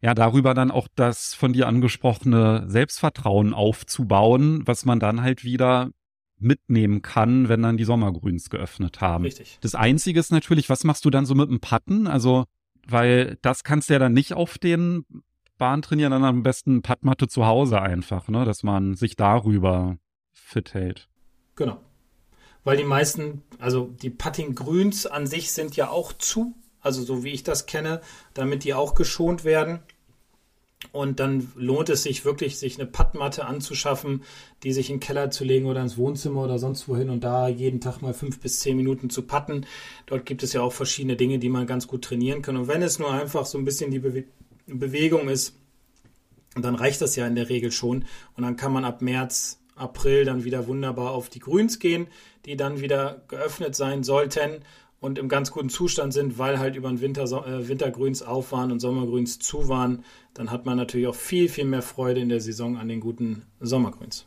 ja, 0.00 0.14
darüber 0.14 0.54
dann 0.54 0.70
auch 0.70 0.86
das 0.94 1.34
von 1.34 1.52
dir 1.52 1.66
angesprochene 1.66 2.66
Selbstvertrauen 2.68 3.52
aufzubauen, 3.52 4.64
was 4.64 4.84
man 4.84 5.00
dann 5.00 5.22
halt 5.22 5.42
wieder 5.42 5.90
mitnehmen 6.38 7.02
kann, 7.02 7.48
wenn 7.48 7.62
dann 7.62 7.76
die 7.76 7.84
Sommergrüns 7.84 8.48
geöffnet 8.48 9.00
haben. 9.00 9.24
Richtig. 9.24 9.58
Das 9.60 9.74
Einzige 9.74 10.20
ist 10.20 10.30
natürlich, 10.30 10.70
was 10.70 10.84
machst 10.84 11.04
du 11.04 11.10
dann 11.10 11.26
so 11.26 11.34
mit 11.34 11.50
dem 11.50 11.58
Patten? 11.58 12.06
Also, 12.06 12.44
weil 12.86 13.38
das 13.42 13.64
kannst 13.64 13.88
du 13.88 13.94
ja 13.94 13.98
dann 13.98 14.12
nicht 14.12 14.34
auf 14.34 14.56
den 14.56 15.04
Bahn 15.58 15.82
trainieren, 15.82 16.12
dann 16.12 16.24
am 16.24 16.44
besten 16.44 16.82
Pattmatte 16.82 17.26
zu 17.26 17.46
Hause 17.46 17.82
einfach, 17.82 18.28
ne, 18.28 18.44
dass 18.44 18.62
man 18.62 18.94
sich 18.94 19.16
darüber 19.16 19.96
fit 20.32 20.74
hält. 20.74 21.08
Genau 21.56 21.80
weil 22.64 22.76
die 22.76 22.84
meisten, 22.84 23.42
also 23.58 23.94
die 24.02 24.10
Putting-Grüns 24.10 25.06
an 25.06 25.26
sich 25.26 25.52
sind 25.52 25.76
ja 25.76 25.90
auch 25.90 26.12
zu, 26.12 26.54
also 26.80 27.02
so 27.02 27.22
wie 27.22 27.30
ich 27.30 27.42
das 27.42 27.66
kenne, 27.66 28.00
damit 28.32 28.64
die 28.64 28.74
auch 28.74 28.94
geschont 28.94 29.44
werden. 29.44 29.80
Und 30.92 31.18
dann 31.18 31.50
lohnt 31.56 31.88
es 31.88 32.02
sich 32.02 32.26
wirklich, 32.26 32.58
sich 32.58 32.78
eine 32.78 32.86
Puttmatte 32.86 33.46
anzuschaffen, 33.46 34.22
die 34.62 34.72
sich 34.72 34.90
in 34.90 34.96
den 34.96 35.00
Keller 35.00 35.30
zu 35.30 35.42
legen 35.42 35.66
oder 35.66 35.80
ins 35.80 35.96
Wohnzimmer 35.96 36.42
oder 36.42 36.58
sonst 36.58 36.88
wohin 36.88 37.08
und 37.08 37.24
da 37.24 37.48
jeden 37.48 37.80
Tag 37.80 38.02
mal 38.02 38.12
fünf 38.12 38.38
bis 38.40 38.60
zehn 38.60 38.76
Minuten 38.76 39.08
zu 39.08 39.22
putten. 39.22 39.66
Dort 40.06 40.26
gibt 40.26 40.42
es 40.42 40.52
ja 40.52 40.60
auch 40.60 40.72
verschiedene 40.72 41.16
Dinge, 41.16 41.38
die 41.38 41.48
man 41.48 41.66
ganz 41.66 41.86
gut 41.86 42.04
trainieren 42.04 42.42
kann. 42.42 42.56
Und 42.56 42.68
wenn 42.68 42.82
es 42.82 42.98
nur 42.98 43.10
einfach 43.10 43.46
so 43.46 43.56
ein 43.56 43.64
bisschen 43.64 43.90
die 43.90 44.00
Bewe 44.00 44.24
Bewegung 44.66 45.28
ist, 45.28 45.58
dann 46.54 46.74
reicht 46.74 47.02
das 47.02 47.16
ja 47.16 47.26
in 47.26 47.34
der 47.34 47.50
Regel 47.50 47.70
schon. 47.70 48.04
Und 48.36 48.44
dann 48.44 48.56
kann 48.56 48.72
man 48.72 48.84
ab 48.84 49.02
März 49.02 49.58
April 49.76 50.24
dann 50.24 50.44
wieder 50.44 50.66
wunderbar 50.66 51.12
auf 51.12 51.28
die 51.28 51.40
Grüns 51.40 51.78
gehen, 51.78 52.06
die 52.46 52.56
dann 52.56 52.80
wieder 52.80 53.22
geöffnet 53.28 53.74
sein 53.74 54.02
sollten 54.02 54.62
und 55.00 55.18
im 55.18 55.28
ganz 55.28 55.50
guten 55.50 55.68
Zustand 55.68 56.14
sind, 56.14 56.38
weil 56.38 56.58
halt 56.58 56.76
über 56.76 56.88
den 56.88 57.00
Winter 57.00 57.24
äh, 57.24 57.68
Wintergrüns 57.68 58.22
auf 58.22 58.52
waren 58.52 58.72
und 58.72 58.80
Sommergrüns 58.80 59.38
zu 59.38 59.68
waren. 59.68 60.04
Dann 60.32 60.50
hat 60.50 60.64
man 60.64 60.76
natürlich 60.76 61.06
auch 61.06 61.14
viel, 61.14 61.48
viel 61.48 61.66
mehr 61.66 61.82
Freude 61.82 62.20
in 62.20 62.30
der 62.30 62.40
Saison 62.40 62.78
an 62.78 62.88
den 62.88 63.00
guten 63.00 63.42
Sommergrüns. 63.60 64.26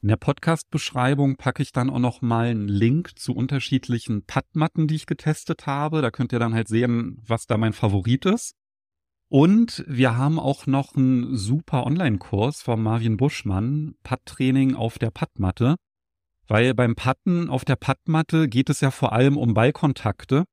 In 0.00 0.08
der 0.08 0.16
Podcast-Beschreibung 0.16 1.36
packe 1.36 1.62
ich 1.62 1.72
dann 1.72 1.90
auch 1.90 1.98
noch 1.98 2.22
mal 2.22 2.46
einen 2.46 2.68
Link 2.68 3.18
zu 3.18 3.34
unterschiedlichen 3.34 4.22
Puttmatten, 4.22 4.86
die 4.86 4.94
ich 4.94 5.06
getestet 5.06 5.66
habe. 5.66 6.00
Da 6.00 6.10
könnt 6.10 6.32
ihr 6.32 6.38
dann 6.38 6.54
halt 6.54 6.68
sehen, 6.68 7.20
was 7.26 7.46
da 7.46 7.58
mein 7.58 7.72
Favorit 7.72 8.24
ist. 8.24 8.54
Und 9.28 9.84
wir 9.88 10.16
haben 10.16 10.38
auch 10.38 10.66
noch 10.66 10.94
einen 10.94 11.36
super 11.36 11.84
Online-Kurs 11.84 12.62
von 12.62 12.80
Marvin 12.80 13.16
Buschmann, 13.16 13.94
Putt-Training 14.04 14.74
auf 14.74 14.98
der 14.98 15.10
Puttmatte. 15.10 15.76
Weil 16.46 16.74
beim 16.74 16.94
Putten 16.94 17.50
auf 17.50 17.64
der 17.64 17.74
Puttmatte 17.74 18.48
geht 18.48 18.70
es 18.70 18.80
ja 18.80 18.92
vor 18.92 19.12
allem 19.12 19.36
um 19.36 19.52
Ballkontakte, 19.52 20.44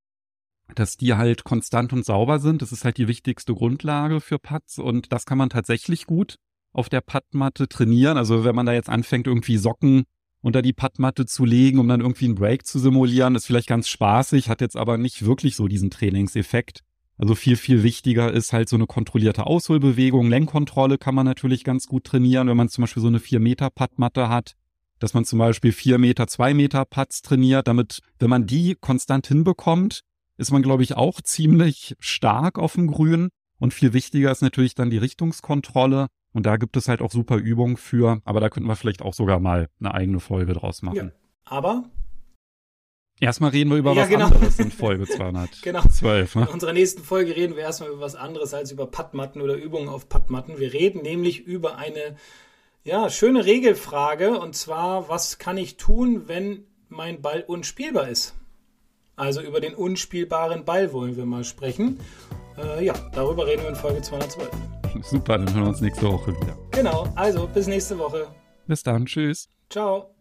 dass 0.73 0.97
die 0.97 1.13
halt 1.13 1.43
konstant 1.43 1.93
und 1.93 2.03
sauber 2.03 2.39
sind. 2.39 2.63
Das 2.63 2.71
ist 2.71 2.83
halt 2.83 2.97
die 2.97 3.07
wichtigste 3.07 3.53
Grundlage 3.53 4.19
für 4.21 4.39
Putts 4.39 4.79
und 4.79 5.11
das 5.11 5.25
kann 5.25 5.37
man 5.37 5.49
tatsächlich 5.49 6.07
gut 6.07 6.37
auf 6.71 6.89
der 6.89 7.01
Puttmatte 7.01 7.67
trainieren. 7.67 8.17
Also 8.17 8.43
wenn 8.43 8.55
man 8.55 8.65
da 8.65 8.73
jetzt 8.73 8.89
anfängt, 8.89 9.27
irgendwie 9.27 9.57
Socken 9.57 10.05
unter 10.41 10.63
die 10.63 10.73
Puttmatte 10.73 11.27
zu 11.27 11.45
legen, 11.45 11.77
um 11.77 11.87
dann 11.87 12.01
irgendwie 12.01 12.25
einen 12.25 12.35
Break 12.35 12.65
zu 12.65 12.79
simulieren, 12.79 13.35
ist 13.35 13.45
vielleicht 13.45 13.69
ganz 13.69 13.87
spaßig, 13.87 14.49
hat 14.49 14.61
jetzt 14.61 14.75
aber 14.75 14.97
nicht 14.97 15.23
wirklich 15.25 15.55
so 15.55 15.67
diesen 15.67 15.91
Trainingseffekt. 15.91 16.81
Also 17.17 17.35
viel, 17.35 17.57
viel 17.57 17.83
wichtiger 17.83 18.31
ist 18.31 18.53
halt 18.53 18.69
so 18.69 18.75
eine 18.75 18.87
kontrollierte 18.87 19.45
Ausholbewegung. 19.45 20.29
Lenkkontrolle 20.29 20.97
kann 20.97 21.15
man 21.15 21.25
natürlich 21.25 21.63
ganz 21.63 21.87
gut 21.87 22.05
trainieren, 22.05 22.47
wenn 22.47 22.57
man 22.57 22.69
zum 22.69 22.83
Beispiel 22.83 23.01
so 23.01 23.07
eine 23.07 23.19
4-Meter-Puttmatte 23.19 24.29
hat, 24.29 24.55
dass 24.99 25.13
man 25.13 25.25
zum 25.25 25.39
Beispiel 25.39 25.71
4 25.71 25.99
Meter, 25.99 26.27
2 26.27 26.53
Meter 26.53 26.85
Putts 26.85 27.21
trainiert, 27.21 27.67
damit, 27.67 27.99
wenn 28.19 28.29
man 28.29 28.47
die 28.47 28.75
konstant 28.79 29.27
hinbekommt, 29.27 30.01
ist 30.37 30.51
man, 30.51 30.63
glaube 30.63 30.83
ich, 30.83 30.95
auch 30.95 31.21
ziemlich 31.21 31.95
stark 31.99 32.57
auf 32.57 32.73
dem 32.73 32.87
Grün. 32.87 33.29
Und 33.59 33.73
viel 33.73 33.93
wichtiger 33.93 34.31
ist 34.31 34.41
natürlich 34.41 34.75
dann 34.75 34.89
die 34.89 34.97
Richtungskontrolle. 34.97 36.07
Und 36.33 36.45
da 36.45 36.57
gibt 36.57 36.75
es 36.75 36.87
halt 36.87 37.01
auch 37.01 37.11
super 37.11 37.37
Übungen 37.37 37.77
für. 37.77 38.19
Aber 38.25 38.39
da 38.39 38.49
könnten 38.49 38.67
wir 38.67 38.75
vielleicht 38.75 39.03
auch 39.03 39.13
sogar 39.13 39.39
mal 39.39 39.69
eine 39.79 39.93
eigene 39.93 40.19
Folge 40.19 40.53
draus 40.53 40.81
machen. 40.81 40.95
Ja, 40.95 41.11
aber 41.45 41.83
Erstmal 43.23 43.51
reden 43.51 43.69
wir 43.69 43.77
über 43.77 43.93
ja, 43.93 44.01
was 44.01 44.09
genau. 44.09 44.25
anderes 44.25 44.59
in 44.59 44.69
Folge 44.69 45.07
212. 45.07 45.61
genau. 45.61 45.81
Ne? 45.81 46.27
In 46.35 46.53
unserer 46.53 46.73
nächsten 46.73 47.03
Folge 47.03 47.33
reden 47.33 47.55
wir 47.55 47.63
erstmal 47.63 47.89
über 47.89 48.01
was 48.01 48.15
anderes 48.15 48.53
als 48.53 48.69
über 48.71 48.85
Pattmatten 48.85 49.41
oder 49.41 49.55
Übungen 49.55 49.87
auf 49.87 50.09
Pattmatten. 50.09 50.59
Wir 50.59 50.73
reden 50.73 51.03
nämlich 51.03 51.39
über 51.39 51.77
eine 51.77 52.17
ja, 52.83 53.09
schöne 53.09 53.45
Regelfrage 53.45 54.37
und 54.37 54.57
zwar, 54.57 55.07
was 55.07 55.37
kann 55.37 55.55
ich 55.55 55.77
tun, 55.77 56.23
wenn 56.27 56.65
mein 56.89 57.21
Ball 57.21 57.45
unspielbar 57.47 58.09
ist? 58.09 58.35
Also 59.15 59.41
über 59.41 59.61
den 59.61 59.73
unspielbaren 59.73 60.65
Ball 60.65 60.91
wollen 60.91 61.15
wir 61.15 61.25
mal 61.25 61.45
sprechen. 61.45 62.01
Äh, 62.57 62.83
ja, 62.83 62.93
darüber 63.13 63.47
reden 63.47 63.61
wir 63.61 63.69
in 63.69 63.75
Folge 63.77 64.01
212. 64.01 64.49
Super, 65.01 65.37
dann 65.37 65.53
hören 65.53 65.63
wir 65.63 65.69
uns 65.69 65.79
nächste 65.79 66.11
Woche 66.11 66.33
wieder. 66.41 66.57
Genau, 66.71 67.07
also 67.15 67.47
bis 67.47 67.67
nächste 67.67 67.97
Woche. 67.97 68.27
Bis 68.67 68.83
dann, 68.83 69.05
tschüss. 69.05 69.47
Ciao. 69.69 70.12